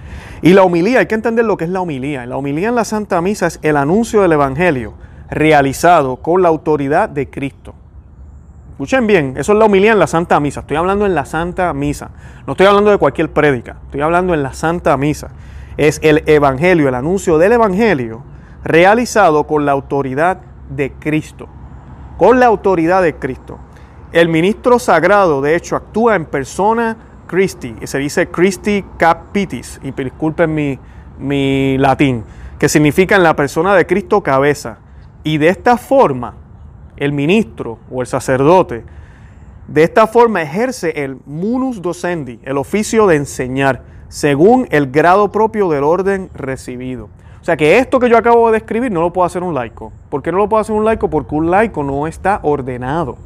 Y 0.41 0.53
la 0.53 0.63
homilía, 0.63 0.99
hay 0.99 1.07
que 1.07 1.15
entender 1.15 1.45
lo 1.45 1.57
que 1.57 1.65
es 1.65 1.69
la 1.69 1.81
homilía. 1.81 2.25
La 2.25 2.37
homilía 2.37 2.69
en 2.69 2.75
la 2.75 2.85
Santa 2.85 3.19
Misa 3.21 3.47
es 3.47 3.59
el 3.63 3.75
anuncio 3.75 4.21
del 4.21 4.33
Evangelio 4.33 4.93
realizado 5.29 6.17
con 6.17 6.41
la 6.41 6.49
autoridad 6.49 7.09
de 7.09 7.29
Cristo. 7.29 7.73
Escuchen 8.71 9.07
bien, 9.07 9.35
eso 9.37 9.53
es 9.53 9.57
la 9.57 9.65
homilía 9.65 9.93
en 9.93 9.99
la 9.99 10.07
Santa 10.07 10.39
Misa. 10.39 10.59
Estoy 10.59 10.77
hablando 10.77 11.05
en 11.05 11.15
la 11.15 11.25
Santa 11.25 11.73
Misa. 11.73 12.11
No 12.45 12.53
estoy 12.53 12.67
hablando 12.67 12.91
de 12.91 12.97
cualquier 12.97 13.31
prédica. 13.31 13.77
Estoy 13.85 14.01
hablando 14.01 14.33
en 14.33 14.43
la 14.43 14.53
Santa 14.53 14.95
Misa. 14.97 15.29
Es 15.77 15.99
el 16.03 16.23
Evangelio, 16.27 16.89
el 16.89 16.95
anuncio 16.95 17.37
del 17.37 17.53
Evangelio 17.53 18.23
realizado 18.63 19.45
con 19.47 19.65
la 19.65 19.71
autoridad 19.71 20.39
de 20.69 20.91
Cristo. 20.91 21.47
Con 22.17 22.39
la 22.39 22.47
autoridad 22.47 23.01
de 23.01 23.15
Cristo. 23.15 23.59
El 24.11 24.29
ministro 24.29 24.79
sagrado, 24.79 25.41
de 25.41 25.55
hecho, 25.55 25.75
actúa 25.75 26.15
en 26.15 26.25
persona 26.25 26.95
Christi, 27.27 27.75
y 27.81 27.87
se 27.87 27.97
dice 27.97 28.27
Christi 28.27 28.85
Capitis, 28.97 29.79
y 29.83 29.91
disculpen 29.91 30.53
mi, 30.53 30.79
mi 31.17 31.77
latín, 31.77 32.23
que 32.59 32.69
significa 32.69 33.15
en 33.15 33.23
la 33.23 33.35
persona 33.35 33.75
de 33.75 33.85
Cristo 33.85 34.21
cabeza. 34.21 34.77
Y 35.23 35.37
de 35.37 35.49
esta 35.49 35.77
forma, 35.77 36.35
el 36.97 37.11
ministro 37.11 37.79
o 37.91 38.01
el 38.01 38.07
sacerdote, 38.07 38.85
de 39.67 39.83
esta 39.83 40.05
forma 40.05 40.43
ejerce 40.43 41.03
el 41.03 41.17
munus 41.25 41.81
docendi, 41.81 42.39
el 42.43 42.57
oficio 42.57 43.07
de 43.07 43.15
enseñar, 43.15 43.81
según 44.07 44.67
el 44.69 44.91
grado 44.91 45.31
propio 45.31 45.67
del 45.69 45.83
orden 45.83 46.29
recibido. 46.35 47.09
O 47.41 47.43
sea 47.43 47.57
que 47.57 47.79
esto 47.79 47.99
que 47.99 48.09
yo 48.09 48.17
acabo 48.17 48.47
de 48.47 48.59
describir 48.59 48.91
no 48.91 49.01
lo 49.01 49.11
puede 49.11 49.25
hacer 49.25 49.43
un 49.43 49.53
laico. 49.53 49.91
¿Por 50.09 50.21
qué 50.21 50.31
no 50.31 50.37
lo 50.37 50.47
puede 50.47 50.61
hacer 50.61 50.75
un 50.75 50.85
laico? 50.85 51.09
Porque 51.09 51.35
un 51.35 51.49
laico 51.51 51.83
no 51.83 52.07
está 52.07 52.39
ordenado 52.43 53.17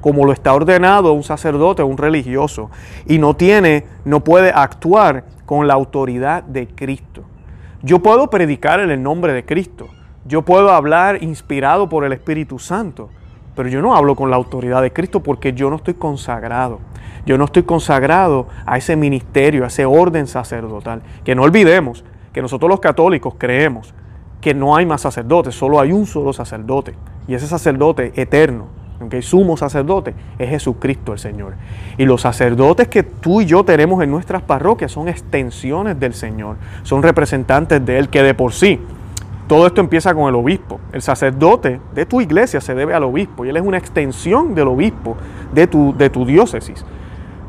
como 0.00 0.24
lo 0.24 0.32
está 0.32 0.54
ordenado 0.54 1.12
un 1.12 1.22
sacerdote 1.22 1.82
un 1.82 1.98
religioso 1.98 2.70
y 3.06 3.18
no 3.18 3.34
tiene, 3.34 3.84
no 4.04 4.22
puede 4.22 4.50
actuar 4.50 5.24
con 5.44 5.66
la 5.66 5.74
autoridad 5.74 6.42
de 6.42 6.68
Cristo. 6.68 7.22
Yo 7.82 8.00
puedo 8.00 8.28
predicar 8.30 8.80
en 8.80 8.90
el 8.90 9.02
nombre 9.02 9.32
de 9.32 9.44
Cristo, 9.44 9.88
yo 10.24 10.42
puedo 10.42 10.70
hablar 10.70 11.22
inspirado 11.22 11.88
por 11.88 12.04
el 12.04 12.12
Espíritu 12.12 12.58
Santo, 12.58 13.10
pero 13.54 13.68
yo 13.68 13.80
no 13.80 13.94
hablo 13.94 14.16
con 14.16 14.30
la 14.30 14.36
autoridad 14.36 14.82
de 14.82 14.92
Cristo 14.92 15.22
porque 15.22 15.52
yo 15.52 15.70
no 15.70 15.76
estoy 15.76 15.94
consagrado. 15.94 16.80
Yo 17.24 17.36
no 17.38 17.44
estoy 17.46 17.64
consagrado 17.64 18.46
a 18.66 18.78
ese 18.78 18.94
ministerio, 18.94 19.64
a 19.64 19.66
ese 19.66 19.84
orden 19.84 20.28
sacerdotal. 20.28 21.02
Que 21.24 21.34
no 21.34 21.42
olvidemos 21.42 22.04
que 22.32 22.40
nosotros 22.40 22.68
los 22.68 22.80
católicos 22.80 23.34
creemos 23.36 23.94
que 24.40 24.54
no 24.54 24.76
hay 24.76 24.86
más 24.86 25.00
sacerdotes, 25.00 25.54
solo 25.54 25.80
hay 25.80 25.90
un 25.90 26.06
solo 26.06 26.32
sacerdote. 26.32 26.94
Y 27.26 27.34
ese 27.34 27.48
sacerdote 27.48 28.12
eterno 28.14 28.66
aunque 29.00 29.22
sumo 29.22 29.56
sacerdote, 29.56 30.14
es 30.38 30.48
Jesucristo 30.48 31.12
el 31.12 31.18
Señor. 31.18 31.54
Y 31.98 32.04
los 32.04 32.22
sacerdotes 32.22 32.88
que 32.88 33.02
tú 33.02 33.40
y 33.40 33.46
yo 33.46 33.64
tenemos 33.64 34.02
en 34.02 34.10
nuestras 34.10 34.42
parroquias 34.42 34.92
son 34.92 35.08
extensiones 35.08 35.98
del 35.98 36.14
Señor, 36.14 36.56
son 36.82 37.02
representantes 37.02 37.84
de 37.84 37.98
Él 37.98 38.08
que 38.08 38.22
de 38.22 38.34
por 38.34 38.52
sí. 38.52 38.80
Todo 39.46 39.66
esto 39.66 39.80
empieza 39.80 40.12
con 40.12 40.28
el 40.28 40.34
obispo. 40.34 40.80
El 40.92 41.02
sacerdote 41.02 41.80
de 41.94 42.04
tu 42.04 42.20
iglesia 42.20 42.60
se 42.60 42.74
debe 42.74 42.94
al 42.94 43.04
obispo 43.04 43.44
y 43.44 43.48
él 43.48 43.56
es 43.56 43.62
una 43.62 43.78
extensión 43.78 44.56
del 44.56 44.66
obispo 44.66 45.16
de 45.54 45.68
tu, 45.68 45.94
de 45.96 46.10
tu 46.10 46.26
diócesis. 46.26 46.84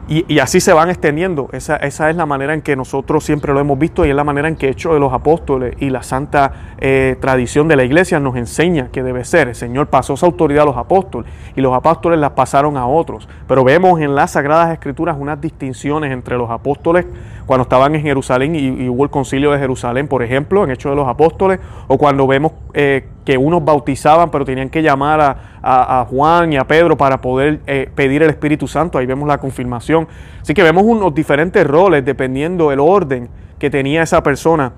Y, 0.10 0.40
así 0.40 0.62
se 0.62 0.72
van 0.72 0.90
extendiendo. 0.90 1.50
Esa, 1.52 1.76
esa, 1.76 2.10
es 2.10 2.16
la 2.16 2.26
manera 2.26 2.54
en 2.54 2.62
que 2.62 2.78
nosotros 2.78 3.26
siempre 3.26 3.54
lo 3.54 3.60
hemos 3.60 3.78
visto 3.78 4.06
y 4.06 4.10
es 4.10 4.16
la 4.16 4.24
manera 4.24 4.48
en 4.48 4.56
que 4.56 4.70
Hecho 4.70 4.94
de 4.94 5.02
los 5.02 5.12
Apóstoles 5.12 5.76
y 5.80 5.90
la 5.90 6.02
santa 6.02 6.76
eh, 6.78 7.18
tradición 7.20 7.68
de 7.68 7.76
la 7.76 7.84
iglesia 7.84 8.18
nos 8.20 8.38
enseña 8.38 8.88
que 8.90 9.04
debe 9.04 9.26
ser. 9.26 9.50
El 9.50 9.56
Señor 9.56 9.88
pasó 9.88 10.14
esa 10.14 10.26
autoridad 10.26 10.64
a 10.64 10.66
los 10.68 10.78
apóstoles 10.78 11.30
y 11.58 11.62
los 11.62 11.74
apóstoles 11.74 12.20
la 12.20 12.36
pasaron 12.36 12.78
a 12.78 12.88
otros. 12.88 13.28
Pero 13.50 13.66
vemos 13.66 14.00
en 14.00 14.16
las 14.16 14.32
Sagradas 14.32 14.72
Escrituras 14.72 15.18
unas 15.20 15.42
distinciones 15.42 16.14
entre 16.14 16.38
los 16.38 16.50
apóstoles 16.50 17.06
cuando 17.48 17.64
estaban 17.64 17.96
en 17.96 18.02
Jerusalén 18.02 18.56
y, 18.56 18.90
hubo 18.90 19.06
el 19.06 19.10
concilio 19.10 19.52
de 19.52 19.58
Jerusalén, 19.58 20.08
por 20.10 20.22
ejemplo, 20.22 20.66
en 20.66 20.72
Hechos 20.72 20.92
de 20.92 20.98
los 20.98 21.08
Apóstoles, 21.08 21.60
o 21.88 21.98
cuando 21.98 22.28
vemos 22.28 22.52
eh, 22.74 23.08
que 23.24 23.38
unos 23.38 23.64
bautizaban, 23.64 24.30
pero 24.30 24.44
tenían 24.44 24.70
que 24.70 24.84
llamar 24.84 25.22
a, 25.64 26.06
Juan 26.10 26.54
y 26.54 26.58
a 26.58 26.66
Pedro 26.66 26.98
para 26.98 27.20
poder 27.20 27.62
eh, 27.66 27.90
pedir 27.96 28.22
el 28.22 28.30
Espíritu 28.30 28.68
Santo, 28.68 28.98
ahí 28.98 29.06
vemos 29.06 29.28
la 29.28 29.38
confirmación. 29.38 30.08
Así 30.42 30.54
que 30.54 30.62
vemos 30.62 30.84
unos 30.84 31.16
diferentes 31.16 31.66
roles 31.66 32.04
dependiendo 32.06 32.70
del 32.70 32.82
orden 32.82 33.30
que 33.58 33.70
tenía 33.70 34.04
esa 34.04 34.22
persona 34.22 34.74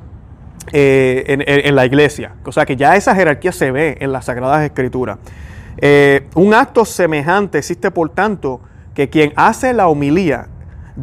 eh, 0.71 1.23
en, 1.27 1.75
la 1.75 1.85
iglesia. 1.85 2.33
O 2.45 2.51
sea 2.51 2.65
que 2.65 2.75
ya 2.75 2.95
esa 2.95 3.15
jerarquía 3.15 3.51
se 3.51 3.71
ve 3.71 3.97
en 3.99 4.11
las 4.11 4.25
Sagradas 4.25 4.63
Escrituras. 4.63 5.17
un 6.35 6.53
acto 6.53 6.85
semejante 6.85 7.57
existe, 7.57 7.89
por 7.89 8.11
tanto, 8.11 8.61
que 8.93 9.09
quien 9.09 9.33
hace 9.35 9.73
la 9.73 9.87
homilía 9.87 10.47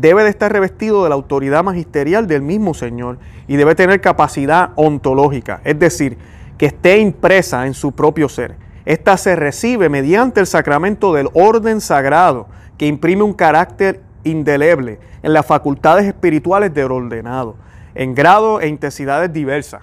debe 0.01 0.25
de 0.25 0.31
estar 0.31 0.53
revestido 0.53 1.03
de 1.03 1.09
la 1.09 1.15
autoridad 1.15 1.65
magisterial 1.65 2.27
del 2.27 2.43
mismo 2.43 2.75
Señor 2.75 3.19
y 3.49 3.57
debe 3.57 3.75
tener 3.75 4.01
capacidad 4.01 4.71
ontológica, 4.77 5.61
es 5.65 5.79
decir, 5.79 6.19
que 6.59 6.67
esté 6.67 6.99
impresa 6.99 7.67
en 7.67 7.75
su 7.75 7.93
propio 7.93 8.29
ser. 8.29 8.57
Esta 8.85 9.17
se 9.17 9.35
recibe 9.37 9.89
mediante 9.89 10.41
el 10.41 10.47
sacramento 10.47 11.13
del 11.13 11.29
orden 11.35 11.81
sagrado, 11.81 12.47
que 12.79 12.87
imprime 12.87 13.23
un 13.23 13.33
carácter 13.33 14.01
indeleble 14.23 15.01
en 15.23 15.33
las 15.33 15.47
facultades 15.47 16.05
espirituales 16.07 16.73
del 16.73 16.93
ordenado, 16.93 17.57
en 17.95 18.15
grado 18.15 18.61
e 18.61 18.69
intensidades 18.69 19.33
diversas. 19.33 19.83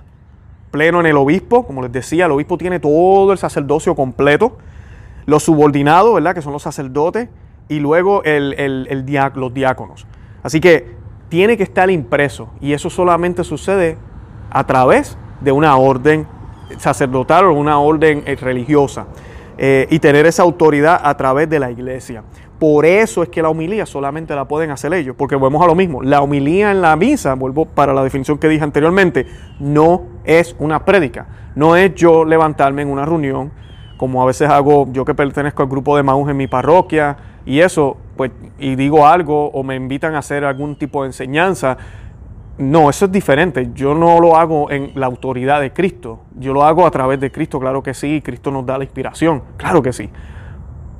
Pleno 0.72 1.00
en 1.00 1.06
el 1.08 1.18
obispo, 1.18 1.66
como 1.66 1.82
les 1.82 1.92
decía, 1.92 2.26
el 2.26 2.32
obispo 2.32 2.58
tiene 2.58 2.80
todo 2.80 3.32
el 3.32 3.38
sacerdocio 3.38 3.96
completo, 3.96 4.58
los 5.26 5.44
subordinados, 5.44 6.14
¿verdad? 6.16 6.36
Que 6.36 6.42
son 6.42 6.54
los 6.54 6.64
sacerdotes, 6.64 7.30
y 7.68 7.80
luego 7.80 8.24
el, 8.24 9.06
los 9.36 9.54
diáconos. 9.54 10.06
Así 10.44 10.60
que 10.60 10.96
tiene 11.30 11.58
que 11.58 11.64
estar 11.64 11.90
impreso 11.90 12.50
y 12.62 12.74
eso 12.74 12.90
solamente 12.90 13.44
sucede 13.44 13.98
a 14.50 14.66
través 14.66 15.18
de 15.42 15.52
una 15.52 15.76
orden 15.78 16.28
sacerdotal 16.78 17.46
o 17.46 17.54
una 17.54 17.80
orden 17.80 18.24
eh, 18.26 18.36
religiosa 18.36 19.08
eh, 19.58 19.88
y 19.90 20.00
tener 20.00 20.26
esa 20.26 20.44
autoridad 20.44 21.00
a 21.04 21.16
través 21.16 21.50
de 21.50 21.60
la 21.60 21.72
iglesia. 21.72 22.24
Por 22.60 22.86
eso 22.86 23.24
es 23.24 23.30
que 23.30 23.42
la 23.42 23.50
homilía 23.50 23.86
solamente 23.86 24.34
la 24.36 24.48
pueden 24.48 24.72
hacer 24.72 24.94
ellos, 24.94 25.16
porque 25.18 25.36
volvemos 25.36 25.62
a 25.64 25.68
lo 25.68 25.76
mismo. 25.76 26.02
La 26.02 26.22
homilía 26.22 26.72
en 26.72 26.82
la 26.82 26.96
misa, 26.96 27.34
vuelvo 27.34 27.66
para 27.66 27.94
la 27.94 28.04
definición 28.04 28.38
que 28.38 28.48
dije 28.48 28.64
anteriormente, 28.64 29.28
no 29.60 30.04
es 30.24 30.56
una 30.60 30.86
prédica. 30.86 31.28
No 31.56 31.76
es 31.76 31.94
yo 31.94 32.24
levantarme 32.24 32.84
en 32.84 32.90
una 32.90 33.06
reunión, 33.06 33.52
como 34.04 34.22
a 34.22 34.26
veces 34.26 34.50
hago 34.50 34.86
yo 34.92 35.06
que 35.06 35.16
pertenezco 35.16 35.64
al 35.64 35.70
grupo 35.70 35.96
de 35.96 36.04
Maús 36.04 36.30
en 36.30 36.36
mi 36.36 36.48
parroquia, 36.48 37.16
y 37.46 37.62
eso, 37.62 37.96
pues, 38.18 38.32
y 38.60 38.76
digo 38.76 39.08
algo 39.08 39.48
o 39.52 39.64
me 39.64 39.78
invitan 39.78 40.14
a 40.16 40.18
hacer 40.18 40.44
algún 40.44 40.76
tipo 40.76 41.04
de 41.04 41.08
enseñanza, 41.08 41.78
no, 42.58 42.90
eso 42.90 43.06
es 43.06 43.14
diferente. 43.14 43.70
Yo 43.74 43.96
no 43.96 44.20
lo 44.20 44.36
hago 44.36 44.70
en 44.70 44.92
la 44.96 45.06
autoridad 45.06 45.62
de 45.62 45.72
Cristo. 45.72 46.20
Yo 46.38 46.52
lo 46.52 46.66
hago 46.66 46.86
a 46.86 46.92
través 46.92 47.18
de 47.22 47.32
Cristo, 47.32 47.62
claro 47.62 47.82
que 47.82 47.94
sí. 47.94 48.22
Cristo 48.22 48.52
nos 48.52 48.66
da 48.66 48.78
la 48.78 48.84
inspiración, 48.84 49.42
claro 49.56 49.82
que 49.82 49.94
sí. 49.94 50.10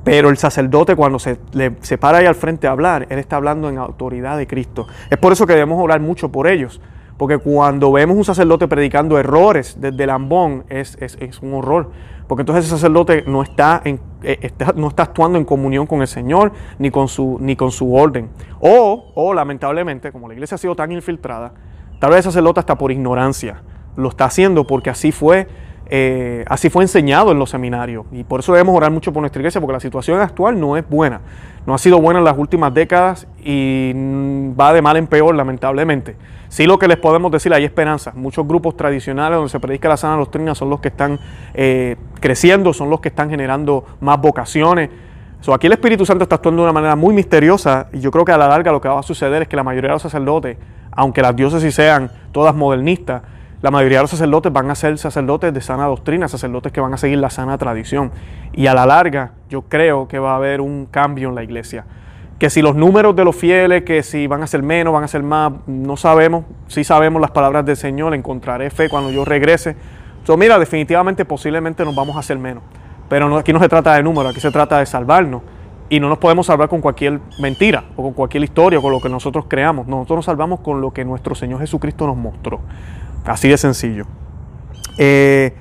Pero 0.02 0.30
el 0.30 0.38
sacerdote 0.38 0.96
cuando 0.96 1.18
se, 1.18 1.38
le, 1.52 1.76
se 1.80 1.98
para 1.98 2.16
ahí 2.16 2.24
al 2.24 2.34
frente 2.34 2.66
a 2.66 2.70
hablar, 2.70 3.06
él 3.10 3.18
está 3.18 3.36
hablando 3.36 3.68
en 3.68 3.76
autoridad 3.76 4.38
de 4.38 4.46
Cristo. 4.46 4.86
Es 5.10 5.18
por 5.18 5.30
eso 5.34 5.46
que 5.46 5.52
debemos 5.52 5.78
orar 5.78 6.00
mucho 6.00 6.32
por 6.32 6.46
ellos. 6.46 6.80
Porque 7.18 7.36
cuando 7.36 7.92
vemos 7.92 8.16
un 8.16 8.24
sacerdote 8.24 8.66
predicando 8.66 9.18
errores 9.18 9.76
desde 9.78 10.04
el 10.04 10.08
ambón, 10.10 10.64
es, 10.70 10.96
es, 11.02 11.18
es 11.20 11.40
un 11.40 11.52
horror 11.52 11.90
porque 12.26 12.42
entonces 12.42 12.64
ese 12.64 12.74
sacerdote 12.74 13.24
no 13.26 13.42
está, 13.42 13.82
en, 13.84 14.00
eh, 14.22 14.52
no 14.76 14.88
está 14.88 15.04
actuando 15.04 15.38
en 15.38 15.44
comunión 15.44 15.86
con 15.86 16.00
el 16.00 16.08
Señor 16.08 16.52
ni 16.78 16.90
con 16.90 17.08
su, 17.08 17.38
ni 17.40 17.56
con 17.56 17.70
su 17.70 17.94
orden. 17.94 18.30
O, 18.60 19.12
o, 19.14 19.34
lamentablemente, 19.34 20.10
como 20.12 20.28
la 20.28 20.34
iglesia 20.34 20.54
ha 20.56 20.58
sido 20.58 20.74
tan 20.74 20.92
infiltrada, 20.92 21.52
tal 22.00 22.10
vez 22.10 22.18
el 22.18 22.24
sacerdote 22.24 22.60
está 22.60 22.76
por 22.76 22.90
ignorancia 22.90 23.62
lo 23.96 24.08
está 24.08 24.26
haciendo 24.26 24.66
porque 24.66 24.90
así 24.90 25.12
fue, 25.12 25.48
eh, 25.86 26.44
así 26.48 26.70
fue 26.70 26.84
enseñado 26.84 27.30
en 27.32 27.38
los 27.38 27.50
seminarios. 27.50 28.06
Y 28.12 28.24
por 28.24 28.40
eso 28.40 28.52
debemos 28.52 28.76
orar 28.76 28.90
mucho 28.90 29.12
por 29.12 29.20
nuestra 29.20 29.40
iglesia, 29.40 29.60
porque 29.60 29.74
la 29.74 29.80
situación 29.80 30.20
actual 30.20 30.58
no 30.58 30.76
es 30.76 30.88
buena. 30.88 31.20
No 31.66 31.74
ha 31.74 31.78
sido 31.78 32.00
buena 32.00 32.18
en 32.18 32.24
las 32.24 32.36
últimas 32.36 32.72
décadas 32.72 33.26
y 33.42 33.92
va 34.58 34.72
de 34.72 34.82
mal 34.82 34.96
en 34.96 35.06
peor, 35.06 35.34
lamentablemente. 35.34 36.16
Sí 36.48 36.66
lo 36.66 36.78
que 36.78 36.86
les 36.88 36.98
podemos 36.98 37.32
decir, 37.32 37.52
hay 37.52 37.64
esperanza. 37.64 38.12
Muchos 38.14 38.46
grupos 38.46 38.76
tradicionales 38.76 39.36
donde 39.36 39.50
se 39.50 39.60
predica 39.60 39.88
la 39.88 39.96
sana 39.96 40.16
doctrina 40.16 40.54
son 40.54 40.70
los 40.70 40.80
que 40.80 40.88
están 40.88 41.18
eh, 41.52 41.96
creciendo, 42.20 42.72
son 42.72 42.90
los 42.90 43.00
que 43.00 43.08
están 43.08 43.28
generando 43.30 43.84
más 44.00 44.20
vocaciones. 44.20 44.90
aquí 45.52 45.66
el 45.66 45.72
Espíritu 45.72 46.06
Santo 46.06 46.22
está 46.22 46.36
actuando 46.36 46.62
de 46.62 46.68
una 46.68 46.72
manera 46.72 46.96
muy 46.96 47.14
misteriosa 47.14 47.88
y 47.92 48.00
yo 48.00 48.10
creo 48.10 48.24
que 48.24 48.32
a 48.32 48.38
la 48.38 48.46
larga 48.46 48.70
lo 48.72 48.80
que 48.80 48.88
va 48.88 49.00
a 49.00 49.02
suceder 49.02 49.42
es 49.42 49.48
que 49.48 49.56
la 49.56 49.64
mayoría 49.64 49.88
de 49.88 49.94
los 49.94 50.02
sacerdotes, 50.02 50.56
aunque 50.92 51.22
las 51.22 51.34
diócesis 51.34 51.74
sean 51.74 52.10
todas 52.30 52.54
modernistas, 52.54 53.22
la 53.64 53.70
mayoría 53.70 53.96
de 53.96 54.02
los 54.02 54.10
sacerdotes 54.10 54.52
van 54.52 54.70
a 54.70 54.74
ser 54.74 54.98
sacerdotes 54.98 55.54
de 55.54 55.62
sana 55.62 55.86
doctrina, 55.86 56.28
sacerdotes 56.28 56.70
que 56.70 56.82
van 56.82 56.92
a 56.92 56.98
seguir 56.98 57.16
la 57.16 57.30
sana 57.30 57.56
tradición. 57.56 58.12
Y 58.52 58.66
a 58.66 58.74
la 58.74 58.84
larga 58.84 59.30
yo 59.48 59.62
creo 59.62 60.06
que 60.06 60.18
va 60.18 60.32
a 60.32 60.36
haber 60.36 60.60
un 60.60 60.84
cambio 60.84 61.30
en 61.30 61.34
la 61.34 61.42
iglesia 61.42 61.86
que 62.38 62.50
si 62.50 62.60
los 62.60 62.76
números 62.76 63.16
de 63.16 63.24
los 63.24 63.34
fieles, 63.34 63.84
que 63.84 64.02
si 64.02 64.26
van 64.26 64.42
a 64.42 64.46
ser 64.46 64.62
menos, 64.62 64.92
van 64.92 65.04
a 65.04 65.08
ser 65.08 65.22
más, 65.22 65.50
no 65.66 65.96
sabemos. 65.96 66.44
Sí 66.66 66.84
sabemos 66.84 67.22
las 67.22 67.30
palabras 67.30 67.64
del 67.64 67.78
Señor, 67.78 68.12
encontraré 68.12 68.68
fe 68.68 68.90
cuando 68.90 69.10
yo 69.10 69.24
regrese. 69.24 69.76
Entonces, 70.18 70.38
mira, 70.38 70.58
definitivamente, 70.58 71.24
posiblemente 71.24 71.86
nos 71.86 71.94
vamos 71.94 72.16
a 72.16 72.18
hacer 72.18 72.38
menos. 72.38 72.62
Pero 73.08 73.34
aquí 73.34 73.54
no 73.54 73.60
se 73.60 73.68
trata 73.70 73.94
de 73.94 74.02
números, 74.02 74.32
aquí 74.32 74.40
se 74.40 74.50
trata 74.50 74.78
de 74.78 74.84
salvarnos. 74.84 75.40
Y 75.88 76.00
no 76.00 76.10
nos 76.10 76.18
podemos 76.18 76.44
salvar 76.44 76.68
con 76.68 76.82
cualquier 76.82 77.18
mentira 77.40 77.84
o 77.96 78.02
con 78.02 78.12
cualquier 78.12 78.44
historia, 78.44 78.78
con 78.78 78.92
lo 78.92 79.00
que 79.00 79.08
nosotros 79.08 79.46
creamos. 79.48 79.86
Nosotros 79.86 80.18
nos 80.18 80.24
salvamos 80.26 80.60
con 80.60 80.82
lo 80.82 80.92
que 80.92 81.02
nuestro 81.02 81.34
Señor 81.34 81.60
Jesucristo 81.60 82.06
nos 82.06 82.18
mostró. 82.18 82.60
Así 83.24 83.48
de 83.48 83.58
sencillo. 83.58 84.06
Eh, 84.98 85.54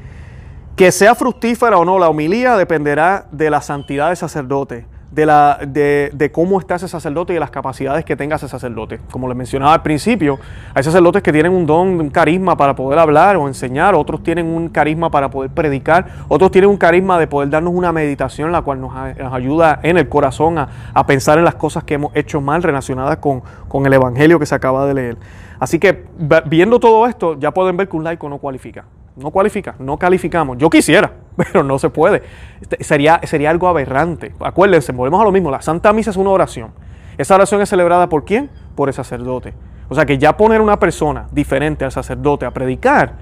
que 0.75 0.91
sea 0.91 1.15
fructífera 1.15 1.77
o 1.77 1.85
no 1.85 1.99
la 1.99 2.09
homilía 2.09 2.57
dependerá 2.57 3.27
de 3.31 3.49
la 3.49 3.61
santidad 3.61 4.07
del 4.07 4.17
sacerdote 4.17 4.85
de, 5.13 5.25
la, 5.25 5.59
de, 5.61 6.31
cómo 6.31 6.59
está 6.59 6.75
ese 6.75 6.87
sacerdote 6.87 7.33
y 7.33 7.35
de 7.35 7.39
las 7.39 7.51
capacidades 7.51 8.03
que 8.03 8.15
tenga 8.15 8.37
ese 8.37 8.47
sacerdote. 8.47 8.99
Como 9.11 9.27
les 9.27 9.37
mencionaba 9.37 9.73
al 9.73 9.83
principio, 9.83 10.39
hay 10.73 10.83
sacerdotes 10.83 11.21
que 11.21 11.31
tienen 11.31 11.53
un 11.53 11.65
don, 11.65 11.99
un 11.99 12.09
carisma 12.09 12.57
para 12.57 12.75
poder 12.75 12.97
hablar 12.97 13.35
o 13.35 13.47
enseñar, 13.47 13.93
otros 13.93 14.23
tienen 14.23 14.47
un 14.47 14.69
carisma 14.69 15.11
para 15.11 15.29
poder 15.29 15.51
predicar, 15.51 16.07
otros 16.27 16.49
tienen 16.51 16.69
un 16.69 16.77
carisma 16.77 17.19
de 17.19 17.27
poder 17.27 17.49
darnos 17.49 17.73
una 17.75 17.91
meditación, 17.91 18.51
la 18.51 18.63
cual 18.63 18.81
nos, 18.81 18.93
ayuda 18.95 19.79
en 19.83 19.97
el 19.97 20.09
corazón 20.09 20.57
a, 20.57 21.05
pensar 21.05 21.37
en 21.37 21.45
las 21.45 21.55
cosas 21.55 21.83
que 21.83 21.95
hemos 21.95 22.15
hecho 22.15 22.41
mal 22.41 22.63
relacionadas 22.63 23.17
con, 23.17 23.43
con 23.67 23.85
el 23.85 23.93
Evangelio 23.93 24.39
que 24.39 24.45
se 24.45 24.55
acaba 24.55 24.87
de 24.87 24.93
leer. 24.95 25.17
Así 25.59 25.77
que 25.77 26.05
viendo 26.45 26.79
todo 26.79 27.05
esto, 27.07 27.37
ya 27.39 27.51
pueden 27.51 27.77
ver 27.77 27.87
que 27.87 27.97
un 27.97 28.03
laico 28.03 28.27
no 28.29 28.39
cualifica. 28.39 28.85
No 29.15 29.31
cualifica, 29.31 29.75
no 29.79 29.97
calificamos. 29.97 30.57
Yo 30.57 30.69
quisiera, 30.69 31.13
pero 31.35 31.63
no 31.63 31.77
se 31.79 31.89
puede. 31.89 32.23
Este, 32.61 32.83
sería, 32.83 33.21
sería 33.23 33.49
algo 33.49 33.67
aberrante. 33.67 34.33
Acuérdense, 34.39 34.91
volvemos 34.91 35.21
a 35.21 35.23
lo 35.23 35.31
mismo. 35.31 35.51
La 35.51 35.61
Santa 35.61 35.93
Misa 35.93 36.09
es 36.09 36.17
una 36.17 36.31
oración. 36.31 36.71
Esa 37.17 37.35
oración 37.35 37.61
es 37.61 37.69
celebrada 37.69 38.09
por 38.09 38.25
quién? 38.25 38.49
Por 38.75 38.89
el 38.89 38.93
sacerdote. 38.93 39.53
O 39.89 39.95
sea 39.95 40.05
que 40.05 40.17
ya 40.17 40.35
poner 40.35 40.61
una 40.61 40.79
persona 40.79 41.27
diferente 41.31 41.85
al 41.85 41.91
sacerdote 41.91 42.45
a 42.45 42.51
predicar 42.51 43.13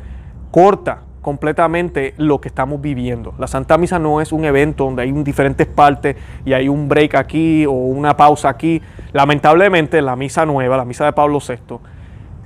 corta 0.52 1.02
completamente 1.22 2.14
lo 2.18 2.42
que 2.42 2.48
estamos 2.48 2.82
viviendo. 2.82 3.34
La 3.38 3.48
Santa 3.48 3.78
Misa 3.78 4.00
no 4.00 4.22
es 4.22 4.32
un 4.32 4.44
evento 4.46 4.86
donde 4.86 5.04
hay 5.04 5.12
diferentes 5.12 5.68
partes 5.68 6.16
y 6.46 6.54
hay 6.54 6.68
un 6.68 6.90
break 6.90 7.16
aquí 7.16 7.66
o 7.66 7.72
una 7.72 8.18
pausa 8.18 8.50
aquí. 8.50 8.82
Lamentablemente 9.14 10.02
la 10.02 10.16
misa 10.16 10.46
nueva, 10.46 10.78
la 10.78 10.86
misa 10.86 11.06
de 11.06 11.14
Pablo 11.14 11.40
VI, 11.40 11.78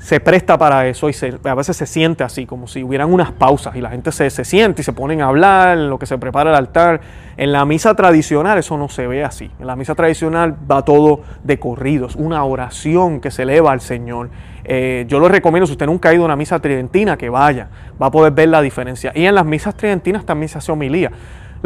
se 0.05 0.19
presta 0.19 0.55
para 0.59 0.87
eso 0.87 1.09
y 1.09 1.15
a 1.45 1.55
veces 1.55 1.75
se 1.77 1.87
siente 1.87 2.23
así, 2.23 2.45
como 2.45 2.67
si 2.67 2.83
hubieran 2.83 3.11
unas 3.11 3.31
pausas 3.31 3.75
y 3.75 3.81
la 3.81 3.89
gente 3.89 4.11
se, 4.11 4.29
siente 4.29 4.83
y 4.83 4.85
se 4.85 4.93
ponen 4.93 5.23
a 5.23 5.29
hablar 5.29 5.79
lo 5.79 5.97
que 5.97 6.05
se 6.05 6.19
prepara 6.19 6.51
el 6.51 6.55
altar. 6.55 7.01
En 7.37 7.51
la 7.51 7.65
misa 7.65 7.95
tradicional 7.95 8.59
eso 8.59 8.77
no 8.77 8.87
se 8.87 9.07
ve 9.07 9.23
así. 9.23 9.49
En 9.59 9.65
la 9.65 9.75
misa 9.75 9.95
tradicional 9.95 10.55
va 10.69 10.85
todo 10.85 11.21
de 11.43 11.57
corridos, 11.57 12.15
una 12.17 12.43
oración 12.43 13.19
que 13.19 13.31
se 13.31 13.41
eleva 13.41 13.71
al 13.71 13.81
Señor. 13.81 14.29
Eh, 14.63 15.05
yo 15.07 15.17
lo 15.17 15.27
recomiendo, 15.27 15.65
si 15.65 15.71
usted 15.71 15.87
nunca 15.87 16.09
ha 16.09 16.13
ido 16.13 16.21
a 16.21 16.25
una 16.25 16.35
misa 16.35 16.59
tridentina, 16.59 17.17
que 17.17 17.29
vaya, 17.29 17.69
va 17.99 18.05
a 18.05 18.11
poder 18.11 18.31
ver 18.31 18.49
la 18.49 18.61
diferencia. 18.61 19.11
Y 19.15 19.25
en 19.25 19.33
las 19.33 19.45
misas 19.47 19.73
tridentinas 19.73 20.23
también 20.23 20.49
se 20.49 20.59
hace 20.59 20.71
homilía. 20.71 21.11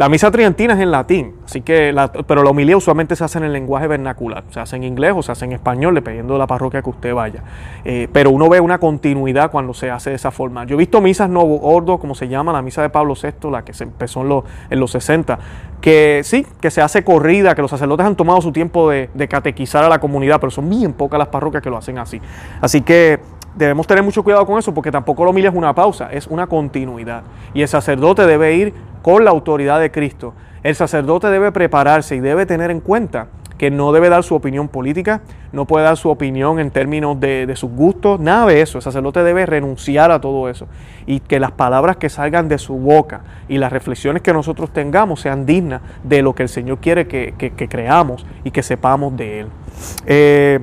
La 0.00 0.08
misa 0.08 0.30
tridentina 0.30 0.72
es 0.72 0.80
en 0.80 0.90
latín, 0.90 1.34
así 1.44 1.60
que 1.60 1.94
pero 2.26 2.42
la 2.42 2.48
homilía 2.48 2.74
usualmente 2.74 3.14
se 3.16 3.22
hace 3.22 3.36
en 3.36 3.44
el 3.44 3.52
lenguaje 3.52 3.86
vernacular, 3.86 4.44
se 4.48 4.58
hace 4.58 4.76
en 4.76 4.84
inglés 4.84 5.12
o 5.14 5.20
se 5.20 5.30
hace 5.30 5.44
en 5.44 5.52
español, 5.52 5.94
dependiendo 5.94 6.32
de 6.32 6.38
la 6.38 6.46
parroquia 6.46 6.80
que 6.80 6.88
usted 6.88 7.12
vaya. 7.12 7.42
Eh, 7.84 8.08
pero 8.10 8.30
uno 8.30 8.48
ve 8.48 8.60
una 8.60 8.78
continuidad 8.78 9.50
cuando 9.50 9.74
se 9.74 9.90
hace 9.90 10.08
de 10.08 10.16
esa 10.16 10.30
forma. 10.30 10.64
Yo 10.64 10.76
he 10.76 10.78
visto 10.78 11.02
misas 11.02 11.28
nuevo 11.28 11.60
ordo, 11.60 11.98
como 11.98 12.14
se 12.14 12.28
llama, 12.28 12.50
la 12.50 12.62
misa 12.62 12.80
de 12.80 12.88
Pablo 12.88 13.12
VI, 13.12 13.50
la 13.50 13.62
que 13.62 13.74
se 13.74 13.84
empezó 13.84 14.22
en 14.22 14.30
los, 14.30 14.44
en 14.70 14.80
los 14.80 14.90
60, 14.90 15.38
que 15.82 16.22
sí, 16.24 16.46
que 16.62 16.70
se 16.70 16.80
hace 16.80 17.04
corrida, 17.04 17.54
que 17.54 17.60
los 17.60 17.70
sacerdotes 17.70 18.06
han 18.06 18.16
tomado 18.16 18.40
su 18.40 18.52
tiempo 18.52 18.88
de, 18.88 19.10
de 19.12 19.28
catequizar 19.28 19.84
a 19.84 19.90
la 19.90 20.00
comunidad, 20.00 20.40
pero 20.40 20.50
son 20.50 20.70
bien 20.70 20.94
pocas 20.94 21.18
las 21.18 21.28
parroquias 21.28 21.62
que 21.62 21.68
lo 21.68 21.76
hacen 21.76 21.98
así. 21.98 22.22
Así 22.62 22.80
que 22.80 23.20
debemos 23.54 23.86
tener 23.86 24.02
mucho 24.02 24.22
cuidado 24.22 24.46
con 24.46 24.58
eso 24.58 24.72
porque 24.72 24.90
tampoco 24.90 25.24
la 25.24 25.30
homilía 25.30 25.50
es 25.50 25.56
una 25.56 25.74
pausa, 25.74 26.10
es 26.10 26.26
una 26.26 26.46
continuidad. 26.46 27.22
Y 27.52 27.62
el 27.62 27.68
sacerdote 27.68 28.26
debe 28.26 28.54
ir 28.54 28.72
con 29.02 29.24
la 29.24 29.30
autoridad 29.30 29.80
de 29.80 29.90
Cristo. 29.90 30.34
El 30.62 30.74
sacerdote 30.74 31.28
debe 31.28 31.52
prepararse 31.52 32.16
y 32.16 32.20
debe 32.20 32.46
tener 32.46 32.70
en 32.70 32.80
cuenta 32.80 33.28
que 33.60 33.70
no 33.70 33.92
debe 33.92 34.08
dar 34.08 34.22
su 34.22 34.34
opinión 34.34 34.68
política, 34.68 35.20
no 35.52 35.66
puede 35.66 35.84
dar 35.84 35.98
su 35.98 36.08
opinión 36.08 36.58
en 36.60 36.70
términos 36.70 37.20
de, 37.20 37.52
sus 37.56 37.70
gustos, 37.70 38.18
nada 38.18 38.46
de 38.46 38.62
eso. 38.62 38.78
El 38.78 38.82
sacerdote 38.82 39.22
debe 39.22 39.44
renunciar 39.44 40.10
a 40.10 40.18
todo 40.18 40.48
eso 40.48 40.66
y 41.06 41.20
que 41.20 41.38
las 41.38 41.52
palabras 41.52 41.98
que 41.98 42.08
salgan 42.08 42.48
de 42.48 42.56
su 42.56 42.76
boca 42.76 43.20
y 43.48 43.58
las 43.58 43.70
reflexiones 43.70 44.22
que 44.22 44.32
nosotros 44.32 44.70
tengamos 44.72 45.20
sean 45.20 45.44
dignas 45.44 45.82
de 46.04 46.22
lo 46.22 46.34
que 46.34 46.44
el 46.44 46.48
Señor 46.48 46.78
quiere 46.78 47.06
que 47.06 47.68
creamos 47.68 48.24
y 48.44 48.50
que 48.50 48.62
sepamos 48.62 49.14
de 49.16 49.40
Él. 49.40 49.48
Eh, 50.06 50.60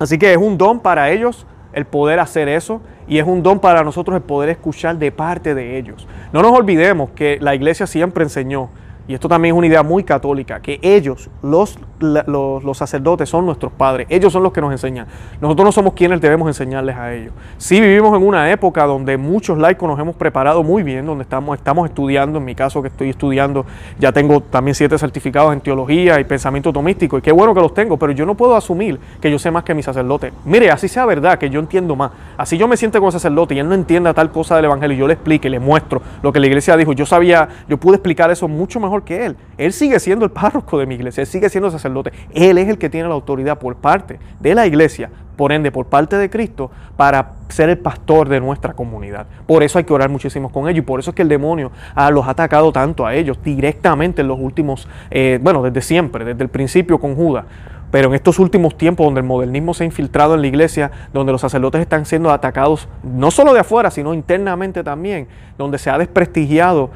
así 0.00 0.18
que 0.18 0.32
es 0.32 0.38
un 0.38 0.58
don 0.58 0.80
para 0.80 1.10
ellos 1.10 1.46
el 1.72 1.84
poder 1.84 2.18
hacer 2.18 2.48
eso 2.48 2.80
y 3.08 3.18
es 3.18 3.26
un 3.26 3.42
don 3.42 3.58
para 3.58 3.82
nosotros 3.82 4.16
el 4.16 4.22
poder 4.22 4.50
escuchar 4.50 4.98
de 4.98 5.10
parte 5.10 5.54
de 5.54 5.78
ellos. 5.78 6.06
No 6.32 6.42
nos 6.42 6.52
olvidemos 6.52 7.10
que 7.10 7.38
la 7.40 7.54
iglesia 7.54 7.86
siempre 7.86 8.24
enseñó 8.24 8.68
y 9.08 9.14
esto 9.14 9.28
también 9.28 9.54
es 9.54 9.58
una 9.58 9.66
idea 9.66 9.82
muy 9.82 10.04
católica, 10.04 10.60
que 10.60 10.78
ellos, 10.82 11.30
los, 11.42 11.78
los, 12.00 12.78
sacerdotes, 12.78 13.28
son 13.28 13.46
nuestros 13.46 13.72
padres, 13.72 14.06
ellos 14.10 14.32
son 14.32 14.42
los 14.42 14.52
que 14.52 14.60
nos 14.60 14.72
enseñan. 14.72 15.06
Nosotros 15.40 15.64
no 15.64 15.72
somos 15.72 15.94
quienes 15.94 16.20
debemos 16.20 16.48
enseñarles 16.48 16.96
a 16.96 17.12
ellos. 17.12 17.32
Sí 17.56 17.80
vivimos 17.80 18.16
en 18.16 18.26
una 18.26 18.50
época 18.50 18.84
donde 18.84 19.16
muchos 19.16 19.58
laicos 19.58 19.88
nos 19.88 19.98
hemos 19.98 20.16
preparado 20.16 20.62
muy 20.62 20.82
bien, 20.82 21.06
donde 21.06 21.22
estamos, 21.22 21.58
estamos 21.58 21.88
estudiando, 21.88 22.38
en 22.38 22.44
mi 22.44 22.54
caso 22.54 22.82
que 22.82 22.88
estoy 22.88 23.10
estudiando, 23.10 23.66
ya 23.98 24.12
tengo 24.12 24.40
también 24.40 24.74
siete 24.74 24.98
certificados 24.98 25.52
en 25.52 25.60
teología 25.60 26.20
y 26.20 26.24
pensamiento 26.24 26.72
tomístico, 26.72 27.18
y 27.18 27.22
qué 27.22 27.32
bueno 27.32 27.54
que 27.54 27.60
los 27.60 27.74
tengo, 27.74 27.96
pero 27.96 28.12
yo 28.12 28.24
no 28.24 28.34
puedo 28.34 28.54
asumir 28.54 28.98
que 29.20 29.30
yo 29.30 29.38
sé 29.38 29.50
más 29.50 29.64
que 29.64 29.74
mi 29.74 29.82
sacerdote. 29.82 30.32
Mire, 30.44 30.70
así 30.70 30.88
sea 30.88 31.04
verdad, 31.06 31.38
que 31.38 31.50
yo 31.50 31.60
entiendo 31.60 31.96
más, 31.96 32.12
así 32.36 32.56
yo 32.56 32.68
me 32.68 32.76
siento 32.76 33.00
con 33.00 33.10
sacerdote 33.10 33.54
y 33.54 33.58
él 33.58 33.68
no 33.68 33.74
entienda 33.74 34.14
tal 34.14 34.30
cosa 34.30 34.56
del 34.56 34.66
Evangelio, 34.66 34.96
y 34.96 35.00
yo 35.00 35.06
le 35.06 35.14
explique, 35.14 35.50
le 35.50 35.58
muestro 35.58 36.00
lo 36.22 36.32
que 36.32 36.40
la 36.40 36.46
iglesia 36.46 36.76
dijo, 36.76 36.92
yo 36.92 37.06
sabía, 37.06 37.48
yo 37.68 37.76
pude 37.78 37.96
explicar 37.96 38.30
eso 38.30 38.46
mucho 38.46 38.78
mejor 38.80 39.02
que 39.02 39.26
él. 39.26 39.36
Él 39.56 39.72
sigue 39.72 39.98
siendo 39.98 40.24
el 40.24 40.30
párroco 40.30 40.78
de 40.78 40.86
mi 40.86 40.94
iglesia, 40.94 41.22
él 41.22 41.26
sigue 41.26 41.48
siendo 41.48 41.70
sacerdote. 41.70 41.87
Él 42.34 42.58
es 42.58 42.68
el 42.68 42.78
que 42.78 42.88
tiene 42.88 43.08
la 43.08 43.14
autoridad 43.14 43.58
por 43.58 43.76
parte 43.76 44.18
de 44.40 44.54
la 44.54 44.66
iglesia, 44.66 45.10
por 45.36 45.52
ende, 45.52 45.70
por 45.70 45.86
parte 45.86 46.16
de 46.16 46.28
Cristo, 46.28 46.70
para 46.96 47.32
ser 47.48 47.68
el 47.68 47.78
pastor 47.78 48.28
de 48.28 48.40
nuestra 48.40 48.74
comunidad. 48.74 49.26
Por 49.46 49.62
eso 49.62 49.78
hay 49.78 49.84
que 49.84 49.92
orar 49.92 50.10
muchísimo 50.10 50.50
con 50.50 50.68
ellos 50.68 50.78
y 50.78 50.82
por 50.82 51.00
eso 51.00 51.10
es 51.10 51.16
que 51.16 51.22
el 51.22 51.28
demonio 51.28 51.70
los 52.10 52.26
ha 52.26 52.30
atacado 52.30 52.72
tanto 52.72 53.06
a 53.06 53.14
ellos 53.14 53.38
directamente 53.42 54.22
en 54.22 54.28
los 54.28 54.38
últimos, 54.38 54.88
eh, 55.10 55.38
bueno, 55.40 55.62
desde 55.62 55.80
siempre, 55.80 56.24
desde 56.24 56.42
el 56.42 56.48
principio 56.48 56.98
con 56.98 57.14
Judas. 57.14 57.44
Pero 57.90 58.08
en 58.08 58.14
estos 58.14 58.38
últimos 58.38 58.76
tiempos 58.76 59.06
donde 59.06 59.20
el 59.20 59.26
modernismo 59.26 59.72
se 59.72 59.84
ha 59.84 59.86
infiltrado 59.86 60.34
en 60.34 60.42
la 60.42 60.46
iglesia, 60.46 60.90
donde 61.12 61.32
los 61.32 61.40
sacerdotes 61.40 61.80
están 61.80 62.04
siendo 62.04 62.30
atacados 62.30 62.86
no 63.02 63.30
solo 63.30 63.54
de 63.54 63.60
afuera, 63.60 63.90
sino 63.90 64.12
internamente 64.12 64.84
también, 64.84 65.28
donde 65.56 65.78
se 65.78 65.88
ha 65.88 65.96
desprestigiado 65.96 66.90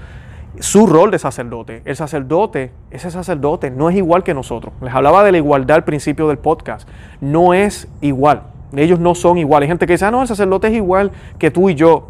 su 0.60 0.86
rol 0.86 1.10
de 1.10 1.18
sacerdote. 1.18 1.82
El 1.84 1.96
sacerdote, 1.96 2.72
ese 2.90 3.10
sacerdote 3.10 3.70
no 3.70 3.88
es 3.88 3.96
igual 3.96 4.22
que 4.22 4.34
nosotros. 4.34 4.74
Les 4.82 4.94
hablaba 4.94 5.24
de 5.24 5.32
la 5.32 5.38
igualdad 5.38 5.76
al 5.76 5.84
principio 5.84 6.28
del 6.28 6.38
podcast. 6.38 6.88
No 7.20 7.54
es 7.54 7.88
igual. 8.00 8.42
Ellos 8.74 8.98
no 8.98 9.14
son 9.14 9.38
iguales. 9.38 9.66
Hay 9.66 9.70
gente 9.70 9.86
que 9.86 9.94
dice, 9.94 10.04
ah, 10.04 10.10
no, 10.10 10.22
el 10.22 10.28
sacerdote 10.28 10.68
es 10.68 10.74
igual 10.74 11.10
que 11.38 11.50
tú 11.50 11.70
y 11.70 11.74
yo. 11.74 12.08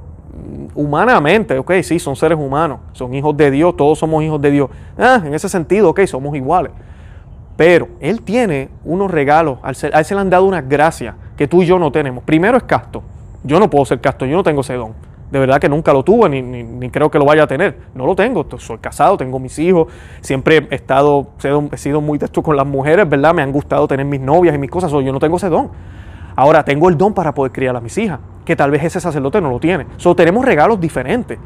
Humanamente, 0.74 1.58
ok, 1.58 1.72
sí, 1.82 1.98
son 1.98 2.16
seres 2.16 2.38
humanos, 2.38 2.80
son 2.92 3.12
hijos 3.12 3.36
de 3.36 3.50
Dios, 3.50 3.76
todos 3.76 3.98
somos 3.98 4.24
hijos 4.24 4.40
de 4.40 4.50
Dios. 4.50 4.70
Ah, 4.96 5.20
en 5.22 5.34
ese 5.34 5.48
sentido, 5.48 5.90
ok, 5.90 6.00
somos 6.06 6.34
iguales. 6.34 6.72
Pero 7.56 7.88
Él 8.00 8.22
tiene 8.22 8.70
unos 8.82 9.10
regalos, 9.10 9.58
a 9.62 9.70
Él 9.70 10.04
se 10.04 10.14
le 10.14 10.20
han 10.20 10.30
dado 10.30 10.46
unas 10.46 10.66
gracias 10.66 11.14
que 11.36 11.46
tú 11.46 11.62
y 11.62 11.66
yo 11.66 11.78
no 11.78 11.92
tenemos. 11.92 12.24
Primero 12.24 12.56
es 12.56 12.62
casto. 12.62 13.02
Yo 13.44 13.60
no 13.60 13.68
puedo 13.68 13.84
ser 13.84 14.00
casto, 14.00 14.24
yo 14.24 14.36
no 14.36 14.42
tengo 14.42 14.62
ese 14.62 14.74
don 14.74 14.94
de 15.32 15.38
verdad 15.38 15.58
que 15.58 15.68
nunca 15.70 15.94
lo 15.94 16.02
tuve, 16.02 16.28
ni, 16.28 16.42
ni, 16.42 16.90
creo 16.90 17.10
que 17.10 17.18
lo 17.18 17.24
vaya 17.24 17.44
a 17.44 17.46
tener. 17.46 17.78
No 17.94 18.04
lo 18.04 18.14
tengo, 18.14 18.46
soy 18.58 18.76
casado, 18.76 19.16
tengo 19.16 19.38
mis 19.38 19.58
hijos, 19.58 19.88
siempre 20.20 20.68
he 20.70 20.74
estado, 20.74 21.28
he 21.72 21.76
sido 21.78 22.02
muy 22.02 22.18
texto 22.18 22.42
con 22.42 22.54
las 22.54 22.66
mujeres, 22.66 23.08
¿verdad? 23.08 23.32
Me 23.32 23.40
han 23.40 23.50
gustado 23.50 23.88
tener 23.88 24.04
mis 24.04 24.20
novias 24.20 24.54
y 24.54 24.58
mis 24.58 24.70
cosas, 24.70 24.90
yo 24.92 25.10
no 25.10 25.18
tengo 25.18 25.38
ese 25.38 25.48
don. 25.48 25.70
Ahora 26.36 26.62
tengo 26.66 26.90
el 26.90 26.98
don 26.98 27.14
para 27.14 27.32
poder 27.32 27.50
criar 27.50 27.74
a 27.74 27.80
mis 27.80 27.96
hijas, 27.96 28.20
que 28.44 28.54
tal 28.54 28.70
vez 28.70 28.84
ese 28.84 29.00
sacerdote 29.00 29.40
no 29.40 29.48
lo 29.48 29.58
tiene. 29.58 29.86
So, 29.96 30.14
tenemos 30.14 30.44
regalos 30.44 30.78
diferentes. 30.78 31.38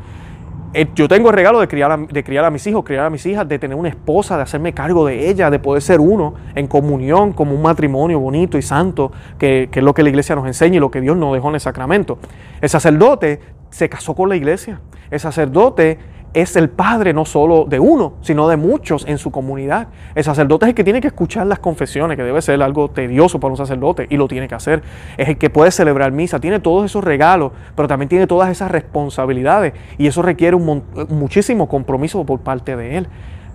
Eh, 0.74 0.88
yo 0.94 1.06
tengo 1.06 1.30
el 1.30 1.36
regalo 1.36 1.60
de 1.60 1.68
criar, 1.68 1.92
a, 1.92 1.96
de 1.96 2.24
criar 2.24 2.44
a 2.44 2.50
mis 2.50 2.66
hijos, 2.66 2.84
criar 2.84 3.06
a 3.06 3.10
mis 3.10 3.24
hijas, 3.24 3.48
de 3.48 3.58
tener 3.58 3.76
una 3.76 3.88
esposa, 3.88 4.36
de 4.36 4.42
hacerme 4.42 4.74
cargo 4.74 5.06
de 5.06 5.30
ella, 5.30 5.48
de 5.48 5.60
poder 5.60 5.80
ser 5.80 6.00
uno 6.00 6.34
en 6.56 6.66
comunión, 6.66 7.32
como 7.32 7.54
un 7.54 7.62
matrimonio 7.62 8.18
bonito 8.18 8.58
y 8.58 8.62
santo, 8.62 9.12
que, 9.38 9.68
que 9.70 9.78
es 9.78 9.84
lo 9.84 9.94
que 9.94 10.02
la 10.02 10.08
iglesia 10.08 10.34
nos 10.34 10.46
enseña 10.46 10.76
y 10.76 10.80
lo 10.80 10.90
que 10.90 11.00
Dios 11.00 11.16
nos 11.16 11.32
dejó 11.32 11.48
en 11.48 11.54
el 11.54 11.60
sacramento. 11.60 12.18
El 12.60 12.68
sacerdote 12.68 13.40
se 13.70 13.88
casó 13.88 14.14
con 14.14 14.28
la 14.28 14.36
iglesia. 14.36 14.80
El 15.10 15.20
sacerdote 15.20 15.98
es 16.36 16.54
el 16.54 16.68
padre 16.68 17.14
no 17.14 17.24
solo 17.24 17.64
de 17.64 17.80
uno, 17.80 18.14
sino 18.20 18.46
de 18.46 18.58
muchos 18.58 19.06
en 19.06 19.16
su 19.16 19.30
comunidad. 19.30 19.88
El 20.14 20.22
sacerdote 20.22 20.66
es 20.66 20.68
el 20.68 20.74
que 20.74 20.84
tiene 20.84 21.00
que 21.00 21.06
escuchar 21.06 21.46
las 21.46 21.60
confesiones, 21.60 22.16
que 22.18 22.22
debe 22.22 22.42
ser 22.42 22.62
algo 22.62 22.90
tedioso 22.90 23.40
para 23.40 23.52
un 23.52 23.56
sacerdote, 23.56 24.06
y 24.10 24.18
lo 24.18 24.28
tiene 24.28 24.46
que 24.46 24.54
hacer. 24.54 24.82
Es 25.16 25.28
el 25.28 25.38
que 25.38 25.48
puede 25.48 25.70
celebrar 25.70 26.12
misa, 26.12 26.38
tiene 26.38 26.60
todos 26.60 26.84
esos 26.84 27.02
regalos, 27.02 27.52
pero 27.74 27.88
también 27.88 28.10
tiene 28.10 28.26
todas 28.26 28.50
esas 28.50 28.70
responsabilidades, 28.70 29.72
y 29.96 30.08
eso 30.08 30.20
requiere 30.20 30.56
un 30.56 30.82
muchísimo 31.08 31.68
compromiso 31.68 32.22
por 32.24 32.40
parte 32.40 32.76
de 32.76 32.98
él. 32.98 33.08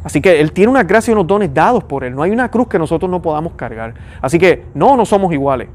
Así 0.04 0.20
que 0.20 0.42
Él 0.42 0.52
tiene 0.52 0.72
una 0.72 0.84
gracia 0.84 1.12
y 1.12 1.14
unos 1.14 1.28
dones 1.28 1.54
dados 1.54 1.84
por 1.84 2.04
Él. 2.04 2.16
No 2.16 2.24
hay 2.24 2.32
una 2.32 2.50
cruz 2.50 2.68
que 2.68 2.80
nosotros 2.80 3.10
no 3.10 3.22
podamos 3.22 3.54
cargar. 3.54 3.94
Así 4.22 4.40
que 4.40 4.66
no, 4.74 4.98
no 4.98 5.06
somos 5.06 5.32
iguales. 5.32 5.68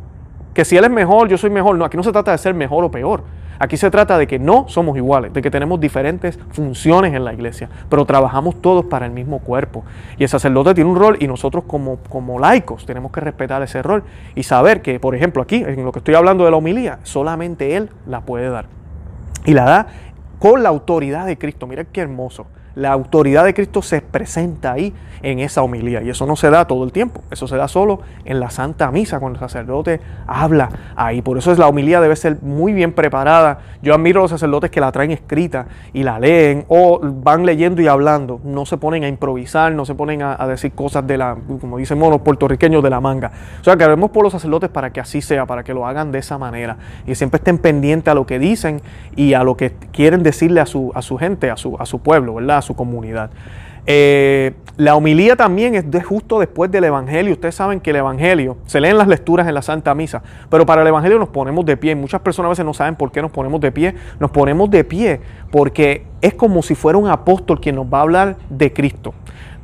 Que 0.52 0.64
si 0.64 0.76
Él 0.76 0.84
es 0.84 0.90
mejor, 0.90 1.28
yo 1.28 1.38
soy 1.38 1.50
mejor. 1.50 1.76
No, 1.76 1.84
aquí 1.84 1.96
no 1.96 2.02
se 2.02 2.10
trata 2.10 2.32
de 2.32 2.38
ser 2.38 2.54
mejor 2.54 2.82
o 2.82 2.90
peor. 2.90 3.22
Aquí 3.58 3.76
se 3.76 3.90
trata 3.90 4.18
de 4.18 4.26
que 4.26 4.38
no 4.38 4.66
somos 4.68 4.96
iguales, 4.96 5.32
de 5.32 5.42
que 5.42 5.50
tenemos 5.50 5.80
diferentes 5.80 6.38
funciones 6.50 7.14
en 7.14 7.24
la 7.24 7.32
iglesia, 7.32 7.68
pero 7.88 8.04
trabajamos 8.04 8.60
todos 8.60 8.84
para 8.84 9.06
el 9.06 9.12
mismo 9.12 9.38
cuerpo. 9.38 9.84
Y 10.18 10.24
el 10.24 10.28
sacerdote 10.28 10.74
tiene 10.74 10.90
un 10.90 10.96
rol 10.96 11.16
y 11.20 11.26
nosotros 11.26 11.64
como, 11.66 11.98
como 12.08 12.38
laicos 12.38 12.86
tenemos 12.86 13.12
que 13.12 13.20
respetar 13.20 13.62
ese 13.62 13.82
rol 13.82 14.04
y 14.34 14.42
saber 14.42 14.82
que, 14.82 15.00
por 15.00 15.14
ejemplo, 15.14 15.42
aquí, 15.42 15.56
en 15.56 15.84
lo 15.84 15.92
que 15.92 16.00
estoy 16.00 16.14
hablando 16.14 16.44
de 16.44 16.50
la 16.50 16.56
homilía, 16.56 16.98
solamente 17.02 17.76
Él 17.76 17.90
la 18.06 18.20
puede 18.20 18.48
dar. 18.48 18.66
Y 19.44 19.54
la 19.54 19.64
da 19.64 19.86
con 20.38 20.62
la 20.62 20.68
autoridad 20.68 21.26
de 21.26 21.38
Cristo. 21.38 21.66
Mira 21.66 21.84
qué 21.84 22.00
hermoso 22.00 22.46
la 22.76 22.92
autoridad 22.92 23.44
de 23.44 23.54
Cristo 23.54 23.82
se 23.82 24.02
presenta 24.02 24.72
ahí 24.72 24.92
en 25.22 25.38
esa 25.40 25.62
homilía. 25.62 26.02
Y 26.02 26.10
eso 26.10 26.26
no 26.26 26.36
se 26.36 26.50
da 26.50 26.66
todo 26.66 26.84
el 26.84 26.92
tiempo, 26.92 27.22
eso 27.30 27.46
se 27.46 27.56
da 27.56 27.68
solo 27.68 28.00
en 28.24 28.40
la 28.40 28.50
Santa 28.50 28.90
Misa, 28.90 29.20
cuando 29.20 29.38
el 29.38 29.40
sacerdote 29.40 30.00
habla 30.26 30.68
ahí. 30.96 31.22
Por 31.22 31.38
eso 31.38 31.52
es 31.52 31.58
la 31.58 31.68
homilía 31.68 32.00
debe 32.00 32.16
ser 32.16 32.42
muy 32.42 32.72
bien 32.72 32.92
preparada. 32.92 33.58
Yo 33.82 33.94
admiro 33.94 34.20
a 34.20 34.22
los 34.22 34.30
sacerdotes 34.30 34.70
que 34.70 34.80
la 34.80 34.92
traen 34.92 35.10
escrita 35.10 35.66
y 35.92 36.02
la 36.02 36.18
leen 36.18 36.64
o 36.68 37.00
van 37.02 37.46
leyendo 37.46 37.82
y 37.82 37.86
hablando. 37.86 38.40
No 38.44 38.66
se 38.66 38.76
ponen 38.76 39.04
a 39.04 39.08
improvisar, 39.08 39.72
no 39.72 39.84
se 39.84 39.94
ponen 39.94 40.22
a, 40.22 40.46
decir 40.46 40.72
cosas 40.72 41.06
de 41.06 41.18
la, 41.18 41.36
como 41.60 41.78
dicen 41.78 41.98
los 41.98 42.20
puertorriqueños, 42.20 42.82
de 42.82 42.90
la 42.90 43.00
manga. 43.00 43.32
O 43.60 43.64
sea, 43.64 43.76
que 43.76 43.86
vemos 43.86 44.10
por 44.10 44.22
los 44.22 44.32
sacerdotes 44.32 44.70
para 44.70 44.90
que 44.90 45.00
así 45.00 45.22
sea, 45.22 45.46
para 45.46 45.64
que 45.64 45.74
lo 45.74 45.86
hagan 45.86 46.12
de 46.12 46.18
esa 46.18 46.38
manera. 46.38 46.76
Y 47.06 47.14
siempre 47.14 47.38
estén 47.38 47.58
pendientes 47.58 48.10
a 48.10 48.14
lo 48.14 48.26
que 48.26 48.38
dicen 48.38 48.82
y 49.14 49.34
a 49.34 49.42
lo 49.42 49.56
que 49.56 49.72
quieren 49.92 50.22
decirle 50.22 50.60
a 50.60 50.66
su, 50.66 50.92
a 50.94 51.02
su 51.02 51.16
gente, 51.16 51.50
a 51.50 51.56
su, 51.56 51.76
a 51.78 51.86
su 51.86 52.00
pueblo, 52.00 52.34
¿verdad? 52.34 52.60
su 52.66 52.74
comunidad. 52.74 53.30
Eh, 53.86 54.52
la 54.76 54.94
homilía 54.94 55.36
también 55.36 55.74
es 55.74 56.04
justo 56.04 56.38
después 56.38 56.70
del 56.70 56.84
Evangelio. 56.84 57.32
Ustedes 57.32 57.54
saben 57.54 57.80
que 57.80 57.90
el 57.90 57.96
Evangelio, 57.96 58.58
se 58.66 58.80
leen 58.80 58.98
las 58.98 59.08
lecturas 59.08 59.48
en 59.48 59.54
la 59.54 59.62
Santa 59.62 59.94
Misa, 59.94 60.22
pero 60.50 60.66
para 60.66 60.82
el 60.82 60.88
Evangelio 60.88 61.18
nos 61.18 61.30
ponemos 61.30 61.64
de 61.64 61.76
pie. 61.76 61.94
Muchas 61.94 62.20
personas 62.20 62.48
a 62.48 62.50
veces 62.50 62.64
no 62.64 62.74
saben 62.74 62.96
por 62.96 63.10
qué 63.10 63.22
nos 63.22 63.30
ponemos 63.30 63.60
de 63.60 63.72
pie. 63.72 63.94
Nos 64.20 64.30
ponemos 64.30 64.68
de 64.70 64.84
pie 64.84 65.20
porque 65.50 66.04
es 66.20 66.34
como 66.34 66.62
si 66.62 66.74
fuera 66.74 66.98
un 66.98 67.08
apóstol 67.08 67.60
quien 67.60 67.76
nos 67.76 67.86
va 67.86 67.98
a 67.98 68.02
hablar 68.02 68.36
de 68.50 68.72
Cristo. 68.72 69.14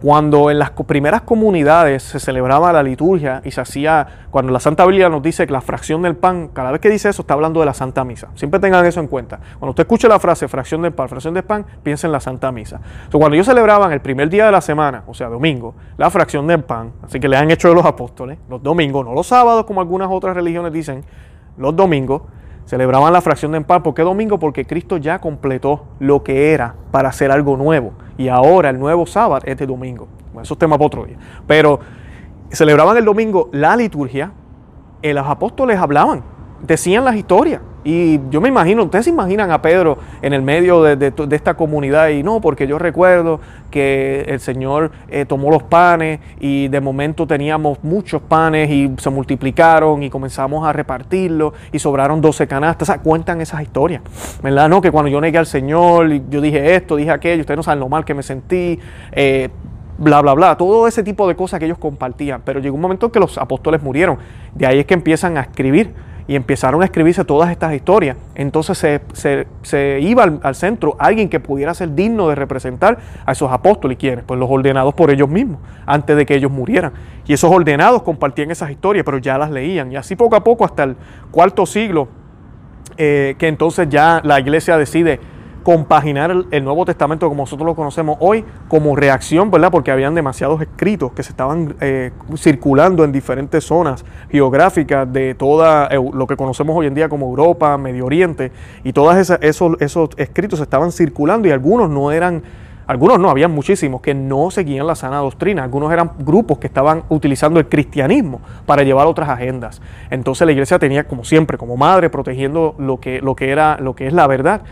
Cuando 0.02 0.50
en 0.50 0.58
las 0.58 0.72
primeras 0.72 1.22
comunidades 1.22 2.02
se 2.02 2.18
celebraba 2.18 2.72
la 2.72 2.82
liturgia 2.82 3.40
y 3.44 3.52
se 3.52 3.60
hacía, 3.60 4.26
cuando 4.32 4.50
la 4.50 4.58
Santa 4.58 4.84
Biblia 4.84 5.08
nos 5.08 5.22
dice 5.22 5.46
que 5.46 5.52
la 5.52 5.60
fracción 5.60 6.02
del 6.02 6.16
pan, 6.16 6.48
cada 6.52 6.72
vez 6.72 6.80
que 6.80 6.90
dice 6.90 7.08
eso 7.08 7.22
está 7.22 7.34
hablando 7.34 7.60
de 7.60 7.66
la 7.66 7.72
Santa 7.72 8.02
Misa. 8.02 8.26
Siempre 8.34 8.58
tengan 8.58 8.84
eso 8.84 8.98
en 8.98 9.06
cuenta. 9.06 9.38
Cuando 9.60 9.70
usted 9.70 9.84
escuche 9.84 10.08
la 10.08 10.18
frase 10.18 10.48
fracción 10.48 10.82
del 10.82 10.92
pan, 10.92 11.08
fracción 11.08 11.34
del 11.34 11.44
pan, 11.44 11.64
piensa 11.84 12.08
en 12.08 12.12
la 12.12 12.18
Santa 12.18 12.50
Misa. 12.50 12.76
Entonces, 12.76 13.20
cuando 13.20 13.36
ellos 13.36 13.46
celebraban 13.46 13.92
el 13.92 14.00
primer 14.00 14.28
día 14.28 14.46
de 14.46 14.50
la 14.50 14.60
semana, 14.60 15.04
o 15.06 15.14
sea, 15.14 15.28
domingo, 15.28 15.76
la 15.96 16.10
fracción 16.10 16.48
del 16.48 16.64
pan, 16.64 16.90
así 17.02 17.20
que 17.20 17.28
le 17.28 17.36
han 17.36 17.52
hecho 17.52 17.68
de 17.68 17.74
los 17.76 17.86
apóstoles, 17.86 18.38
los 18.50 18.60
domingos, 18.60 19.04
no 19.04 19.14
los 19.14 19.28
sábados 19.28 19.66
como 19.66 19.80
algunas 19.80 20.08
otras 20.10 20.34
religiones 20.34 20.72
dicen, 20.72 21.04
los 21.56 21.76
domingos, 21.76 22.22
Celebraban 22.72 23.12
la 23.12 23.20
fracción 23.20 23.52
de 23.52 23.60
pan. 23.60 23.82
¿Por 23.82 23.92
qué 23.92 24.00
domingo? 24.00 24.38
Porque 24.38 24.64
Cristo 24.64 24.96
ya 24.96 25.18
completó 25.18 25.84
lo 25.98 26.22
que 26.22 26.54
era 26.54 26.74
para 26.90 27.10
hacer 27.10 27.30
algo 27.30 27.54
nuevo. 27.58 27.92
Y 28.16 28.28
ahora 28.28 28.70
el 28.70 28.78
nuevo 28.78 29.04
sábado 29.04 29.42
es 29.44 29.58
de 29.58 29.66
domingo. 29.66 30.08
Bueno, 30.32 30.40
eso 30.40 30.54
es 30.54 30.58
tema 30.58 30.78
para 30.78 30.86
otro 30.86 31.04
día. 31.04 31.18
Pero 31.46 31.80
celebraban 32.50 32.96
el 32.96 33.04
domingo 33.04 33.50
la 33.52 33.76
liturgia. 33.76 34.32
Y 35.02 35.12
los 35.12 35.26
apóstoles 35.26 35.78
hablaban, 35.78 36.24
decían 36.62 37.04
las 37.04 37.14
historias. 37.14 37.60
Y 37.84 38.20
yo 38.30 38.40
me 38.40 38.48
imagino, 38.48 38.84
ustedes 38.84 39.06
se 39.06 39.10
imaginan 39.10 39.50
a 39.50 39.60
Pedro 39.60 39.98
en 40.20 40.32
el 40.32 40.42
medio 40.42 40.82
de, 40.82 41.12
esta 41.32 41.54
comunidad 41.54 42.10
y 42.10 42.22
no, 42.22 42.40
porque 42.40 42.66
yo 42.66 42.78
recuerdo 42.78 43.40
que 43.70 44.24
el 44.28 44.38
Señor 44.38 44.92
eh, 45.08 45.24
tomó 45.24 45.50
los 45.50 45.64
panes 45.64 46.20
y 46.38 46.68
de 46.68 46.80
momento 46.80 47.26
teníamos 47.26 47.82
muchos 47.82 48.22
panes 48.22 48.70
y 48.70 48.92
se 48.98 49.10
multiplicaron 49.10 50.02
y 50.02 50.10
comenzamos 50.10 50.66
a 50.66 50.72
repartirlos 50.72 51.54
y 51.72 51.78
sobraron 51.78 52.20
12 52.20 52.46
canastas. 52.46 52.88
O 52.88 52.92
sea, 52.92 53.02
cuentan 53.02 53.40
esas 53.40 53.62
historias, 53.62 54.02
¿verdad? 54.42 54.68
No, 54.68 54.80
que 54.80 54.92
cuando 54.92 55.10
yo 55.10 55.20
negué 55.20 55.38
al 55.38 55.46
Señor, 55.46 56.08
yo 56.30 56.40
dije 56.40 56.76
esto, 56.76 56.96
dije 56.96 57.10
aquello, 57.10 57.40
ustedes 57.40 57.56
no 57.56 57.62
saben 57.64 57.80
lo 57.80 57.88
mal 57.88 58.04
que 58.04 58.14
me 58.14 58.22
sentí. 58.22 58.78
Eh, 59.10 59.48
bla, 59.98 60.20
bla, 60.20 60.34
bla, 60.34 60.56
todo 60.56 60.86
ese 60.86 61.02
tipo 61.02 61.26
de 61.26 61.34
cosas 61.34 61.58
que 61.58 61.66
ellos 61.66 61.78
compartían. 61.78 62.42
Pero 62.44 62.60
llegó 62.60 62.76
un 62.76 62.80
momento 62.80 63.06
en 63.06 63.12
que 63.12 63.20
los 63.20 63.38
apóstoles 63.38 63.82
murieron. 63.82 64.18
De 64.54 64.66
ahí 64.66 64.78
es 64.78 64.86
que 64.86 64.94
empiezan 64.94 65.36
a 65.36 65.42
escribir 65.42 66.11
y 66.26 66.36
empezaron 66.36 66.82
a 66.82 66.84
escribirse 66.84 67.24
todas 67.24 67.50
estas 67.50 67.74
historias. 67.74 68.16
Entonces 68.34 68.78
se, 69.12 70.00
iba 70.00 70.24
al, 70.42 70.54
centro 70.54 70.96
alguien 70.98 71.28
que 71.28 71.40
pudiera 71.40 71.74
ser 71.74 71.94
digno 71.94 72.28
de 72.28 72.34
representar 72.34 72.98
a 73.26 73.32
esos 73.32 73.50
apóstoles. 73.50 73.96
¿Y 73.96 73.98
quiénes? 73.98 74.24
Pues 74.24 74.38
los 74.38 74.50
ordenados 74.50 74.94
por 74.94 75.10
ellos 75.10 75.28
mismos, 75.28 75.58
antes 75.86 76.16
de 76.16 76.26
que 76.26 76.34
ellos 76.34 76.50
murieran. 76.50 76.92
Y 77.26 77.32
esos 77.32 77.50
ordenados 77.50 78.02
compartían 78.02 78.50
esas 78.50 78.70
historias, 78.70 79.04
pero 79.04 79.18
ya 79.18 79.38
las 79.38 79.50
leían. 79.50 79.92
Y 79.92 79.96
así 79.96 80.16
poco 80.16 80.36
a 80.36 80.44
poco, 80.44 80.64
hasta 80.64 80.84
el 80.84 80.96
cuarto 81.30 81.66
siglo, 81.66 82.08
eh, 82.96 83.36
que 83.38 83.48
entonces 83.48 83.88
ya 83.88 84.20
la 84.24 84.38
iglesia 84.38 84.76
decide 84.76 85.18
compaginar 85.62 86.30
el, 86.50 86.64
Nuevo 86.64 86.84
Testamento 86.84 87.28
como 87.28 87.42
nosotros 87.42 87.66
lo 87.66 87.74
conocemos 87.74 88.16
hoy 88.20 88.44
como 88.68 88.94
reacción, 88.96 89.50
¿verdad? 89.50 89.70
Porque 89.70 89.90
habían 89.90 90.14
demasiados 90.14 90.60
escritos 90.60 91.12
que 91.12 91.22
se 91.22 91.30
estaban 91.30 91.74
eh, 91.80 92.10
circulando 92.36 93.04
en 93.04 93.12
diferentes 93.12 93.64
zonas 93.64 94.04
geográficas 94.30 95.10
de 95.12 95.34
toda 95.34 95.88
lo 96.12 96.26
que 96.26 96.36
conocemos 96.36 96.76
hoy 96.76 96.86
en 96.86 96.94
día 96.94 97.08
como 97.08 97.26
Europa, 97.26 97.76
Medio 97.78 98.06
Oriente, 98.06 98.52
y 98.84 98.92
todos 98.92 99.16
esos, 99.40 99.76
esos 99.80 100.10
escritos 100.16 100.60
estaban 100.60 100.92
circulando 100.92 101.48
y 101.48 101.50
algunos 101.50 101.90
no 101.90 102.12
eran 102.12 102.42
algunos 102.86 103.18
no, 103.18 103.30
habían 103.30 103.52
muchísimos 103.52 104.00
que 104.00 104.12
no 104.12 104.50
seguían 104.50 104.86
la 104.86 104.94
sana 104.94 105.18
doctrina, 105.18 105.62
algunos 105.62 105.92
eran 105.92 106.12
grupos 106.18 106.58
que 106.58 106.66
estaban 106.66 107.04
utilizando 107.08 107.60
el 107.60 107.68
cristianismo 107.68 108.40
para 108.66 108.82
llevar 108.82 109.06
otras 109.06 109.28
agendas. 109.28 109.80
Entonces 110.10 110.44
la 110.44 110.52
iglesia 110.52 110.78
tenía 110.78 111.04
como 111.04 111.24
siempre, 111.24 111.56
como 111.56 111.76
madre, 111.76 112.10
protegiendo 112.10 112.74
lo 112.78 112.98
que, 112.98 113.20
lo 113.20 113.36
que 113.36 113.50
era, 113.50 113.78
lo 113.80 113.94
que 113.94 114.08
es 114.08 114.12
la 114.12 114.26
verdad, 114.26 114.62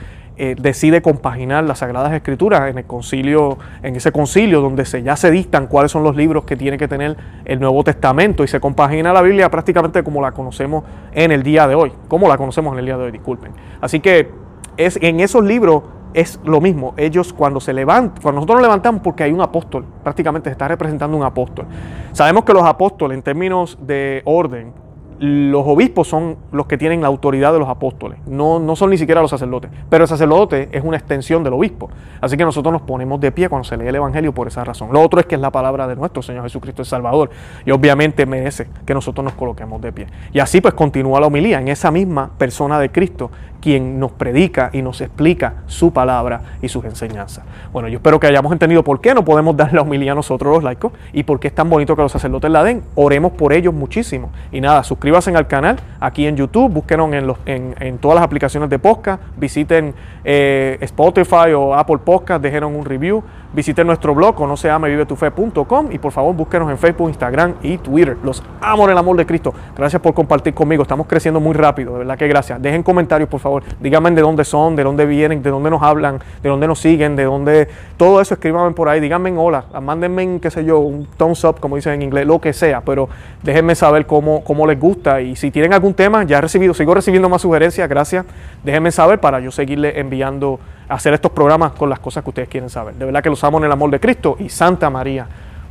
eh, 0.42 0.56
decide 0.58 1.02
compaginar 1.02 1.64
las 1.64 1.80
Sagradas 1.80 2.14
Escrituras 2.14 2.70
en 2.70 2.78
el 2.78 2.86
concilio, 2.86 3.58
en 3.82 3.94
ese 3.94 4.10
concilio 4.10 4.62
donde 4.62 4.86
se, 4.86 5.02
ya 5.02 5.14
se 5.14 5.30
dictan 5.30 5.66
cuáles 5.66 5.92
son 5.92 6.02
los 6.02 6.16
libros 6.16 6.44
que 6.44 6.56
tiene 6.56 6.78
que 6.78 6.88
tener 6.88 7.14
el 7.44 7.60
Nuevo 7.60 7.84
Testamento 7.84 8.42
y 8.42 8.48
se 8.48 8.58
compagina 8.58 9.12
la 9.12 9.20
Biblia 9.20 9.50
prácticamente 9.50 10.02
como 10.02 10.22
la 10.22 10.32
conocemos 10.32 10.84
en 11.12 11.30
el 11.30 11.42
día 11.42 11.68
de 11.68 11.74
hoy, 11.74 11.92
como 12.08 12.26
la 12.26 12.38
conocemos 12.38 12.72
en 12.72 12.78
el 12.78 12.86
día 12.86 12.96
de 12.96 13.04
hoy, 13.04 13.10
disculpen. 13.10 13.52
Así 13.82 14.00
que 14.00 14.30
es, 14.78 14.98
en 15.02 15.20
esos 15.20 15.44
libros 15.44 15.82
es 16.14 16.40
lo 16.42 16.62
mismo. 16.62 16.94
Ellos 16.96 17.34
cuando 17.34 17.60
se 17.60 17.74
levantan, 17.74 18.22
cuando 18.22 18.36
nosotros 18.36 18.60
nos 18.60 18.62
levantamos 18.62 19.02
porque 19.02 19.24
hay 19.24 19.32
un 19.32 19.42
apóstol, 19.42 19.84
prácticamente 20.02 20.48
se 20.48 20.52
está 20.52 20.68
representando 20.68 21.18
un 21.18 21.22
apóstol. 21.22 21.66
Sabemos 22.12 22.46
que 22.46 22.54
los 22.54 22.64
apóstoles 22.64 23.14
en 23.14 23.22
términos 23.22 23.76
de 23.82 24.22
orden 24.24 24.72
los 25.20 25.66
obispos 25.66 26.08
son 26.08 26.38
los 26.50 26.66
que 26.66 26.78
tienen 26.78 27.02
la 27.02 27.08
autoridad 27.08 27.52
de 27.52 27.58
los 27.58 27.68
apóstoles, 27.68 28.18
no, 28.26 28.58
no 28.58 28.74
son 28.74 28.88
ni 28.88 28.96
siquiera 28.96 29.20
los 29.20 29.30
sacerdotes, 29.30 29.70
pero 29.90 30.04
el 30.04 30.08
sacerdote 30.08 30.70
es 30.72 30.82
una 30.82 30.96
extensión 30.96 31.44
del 31.44 31.52
obispo. 31.52 31.90
Así 32.22 32.38
que 32.38 32.44
nosotros 32.44 32.72
nos 32.72 32.82
ponemos 32.82 33.20
de 33.20 33.30
pie 33.30 33.50
cuando 33.50 33.64
se 33.64 33.76
lee 33.76 33.88
el 33.88 33.96
Evangelio 33.96 34.32
por 34.32 34.48
esa 34.48 34.64
razón. 34.64 34.88
Lo 34.92 35.02
otro 35.02 35.20
es 35.20 35.26
que 35.26 35.34
es 35.34 35.40
la 35.40 35.50
palabra 35.50 35.86
de 35.86 35.94
nuestro 35.94 36.22
Señor 36.22 36.44
Jesucristo 36.44 36.80
el 36.80 36.86
Salvador 36.86 37.28
y 37.66 37.70
obviamente 37.70 38.24
merece 38.24 38.68
que 38.86 38.94
nosotros 38.94 39.22
nos 39.22 39.34
coloquemos 39.34 39.82
de 39.82 39.92
pie. 39.92 40.06
Y 40.32 40.38
así 40.38 40.62
pues 40.62 40.72
continúa 40.72 41.20
la 41.20 41.26
homilía 41.26 41.60
en 41.60 41.68
esa 41.68 41.90
misma 41.90 42.30
persona 42.38 42.78
de 42.78 42.90
Cristo 42.90 43.30
quien 43.60 43.98
nos 43.98 44.12
predica 44.12 44.70
y 44.72 44.82
nos 44.82 45.00
explica 45.00 45.54
su 45.66 45.92
palabra 45.92 46.40
y 46.62 46.68
sus 46.68 46.84
enseñanzas. 46.84 47.44
Bueno, 47.72 47.88
yo 47.88 47.96
espero 47.96 48.18
que 48.18 48.26
hayamos 48.26 48.52
entendido 48.52 48.82
por 48.82 49.00
qué 49.00 49.14
no 49.14 49.24
podemos 49.24 49.56
dar 49.60 49.72
la 49.72 49.82
homilía 49.82 50.12
a 50.12 50.14
nosotros 50.14 50.54
los 50.54 50.64
laicos 50.64 50.92
y 51.12 51.22
por 51.22 51.40
qué 51.40 51.48
es 51.48 51.54
tan 51.54 51.68
bonito 51.70 51.96
que 51.96 52.02
los 52.02 52.12
sacerdotes 52.12 52.50
la 52.50 52.64
den. 52.64 52.82
Oremos 52.94 53.32
por 53.32 53.52
ellos 53.52 53.74
muchísimo. 53.74 54.30
Y 54.52 54.60
nada, 54.60 54.82
suscríbanse 54.84 55.30
al 55.36 55.46
canal 55.46 55.78
aquí 56.00 56.26
en 56.26 56.36
YouTube, 56.36 56.72
búsquenos 56.72 57.12
en, 57.12 57.26
los, 57.26 57.38
en, 57.46 57.98
todas 57.98 58.16
las 58.16 58.24
aplicaciones 58.24 58.70
de 58.70 58.78
podcast, 58.78 59.22
visiten 59.36 59.94
eh, 60.24 60.78
Spotify 60.80 61.52
o 61.54 61.74
Apple 61.74 61.98
Podcast, 61.98 62.42
déjenos 62.42 62.72
un 62.74 62.84
review, 62.84 63.22
visiten 63.52 63.86
nuestro 63.86 64.14
blog 64.14 64.34
conoceamevivetufe.com 64.34 65.92
y 65.92 65.98
por 65.98 66.12
favor 66.12 66.34
búsquenos 66.34 66.70
en 66.70 66.78
Facebook, 66.78 67.08
Instagram 67.08 67.54
y 67.62 67.78
Twitter. 67.78 68.16
Los 68.22 68.42
amo 68.60 68.84
en 68.84 68.90
el 68.90 68.98
amor 68.98 69.16
de 69.16 69.26
Cristo. 69.26 69.52
Gracias 69.76 70.00
por 70.00 70.14
compartir 70.14 70.54
conmigo. 70.54 70.82
Estamos 70.82 71.06
creciendo 71.06 71.40
muy 71.40 71.54
rápido, 71.54 71.92
de 71.92 71.98
verdad 72.00 72.16
que 72.16 72.28
gracias. 72.28 72.60
Dejen 72.60 72.82
comentarios, 72.82 73.28
por 73.28 73.40
Díganme 73.80 74.10
de 74.12 74.22
dónde 74.22 74.44
son, 74.44 74.76
de 74.76 74.84
dónde 74.84 75.06
vienen, 75.06 75.42
de 75.42 75.50
dónde 75.50 75.70
nos 75.70 75.82
hablan, 75.82 76.20
de 76.42 76.48
dónde 76.48 76.66
nos 76.66 76.78
siguen, 76.78 77.16
de 77.16 77.24
dónde... 77.24 77.68
Todo 77.96 78.20
eso 78.20 78.34
escríbanme 78.34 78.72
por 78.72 78.88
ahí. 78.88 79.00
Díganme 79.00 79.32
hola, 79.36 79.64
mándenme, 79.80 80.38
qué 80.40 80.50
sé 80.50 80.64
yo, 80.64 80.78
un 80.78 81.06
thumbs 81.16 81.44
up, 81.44 81.60
como 81.60 81.76
dicen 81.76 81.94
en 81.94 82.02
inglés, 82.02 82.26
lo 82.26 82.40
que 82.40 82.52
sea. 82.52 82.80
Pero 82.82 83.08
déjenme 83.42 83.74
saber 83.74 84.06
cómo, 84.06 84.42
cómo 84.44 84.66
les 84.66 84.78
gusta 84.78 85.20
y 85.20 85.36
si 85.36 85.50
tienen 85.50 85.72
algún 85.72 85.94
tema, 85.94 86.24
ya 86.24 86.38
he 86.38 86.40
recibido, 86.40 86.74
sigo 86.74 86.94
recibiendo 86.94 87.28
más 87.28 87.42
sugerencias, 87.42 87.88
gracias. 87.88 88.24
Déjenme 88.64 88.92
saber 88.92 89.20
para 89.20 89.40
yo 89.40 89.50
seguirle 89.50 89.98
enviando 89.98 90.60
hacer 90.88 91.14
estos 91.14 91.30
programas 91.30 91.72
con 91.72 91.88
las 91.88 92.00
cosas 92.00 92.24
que 92.24 92.30
ustedes 92.30 92.48
quieren 92.48 92.68
saber. 92.68 92.94
De 92.94 93.04
verdad 93.04 93.22
que 93.22 93.30
los 93.30 93.42
amo 93.44 93.58
en 93.58 93.64
el 93.64 93.72
amor 93.72 93.90
de 93.90 94.00
Cristo 94.00 94.36
y 94.38 94.48
Santa 94.48 94.90
María, 94.90 95.26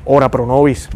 ora 0.05 0.29
pro 0.29 0.45
nobis. 0.45 0.89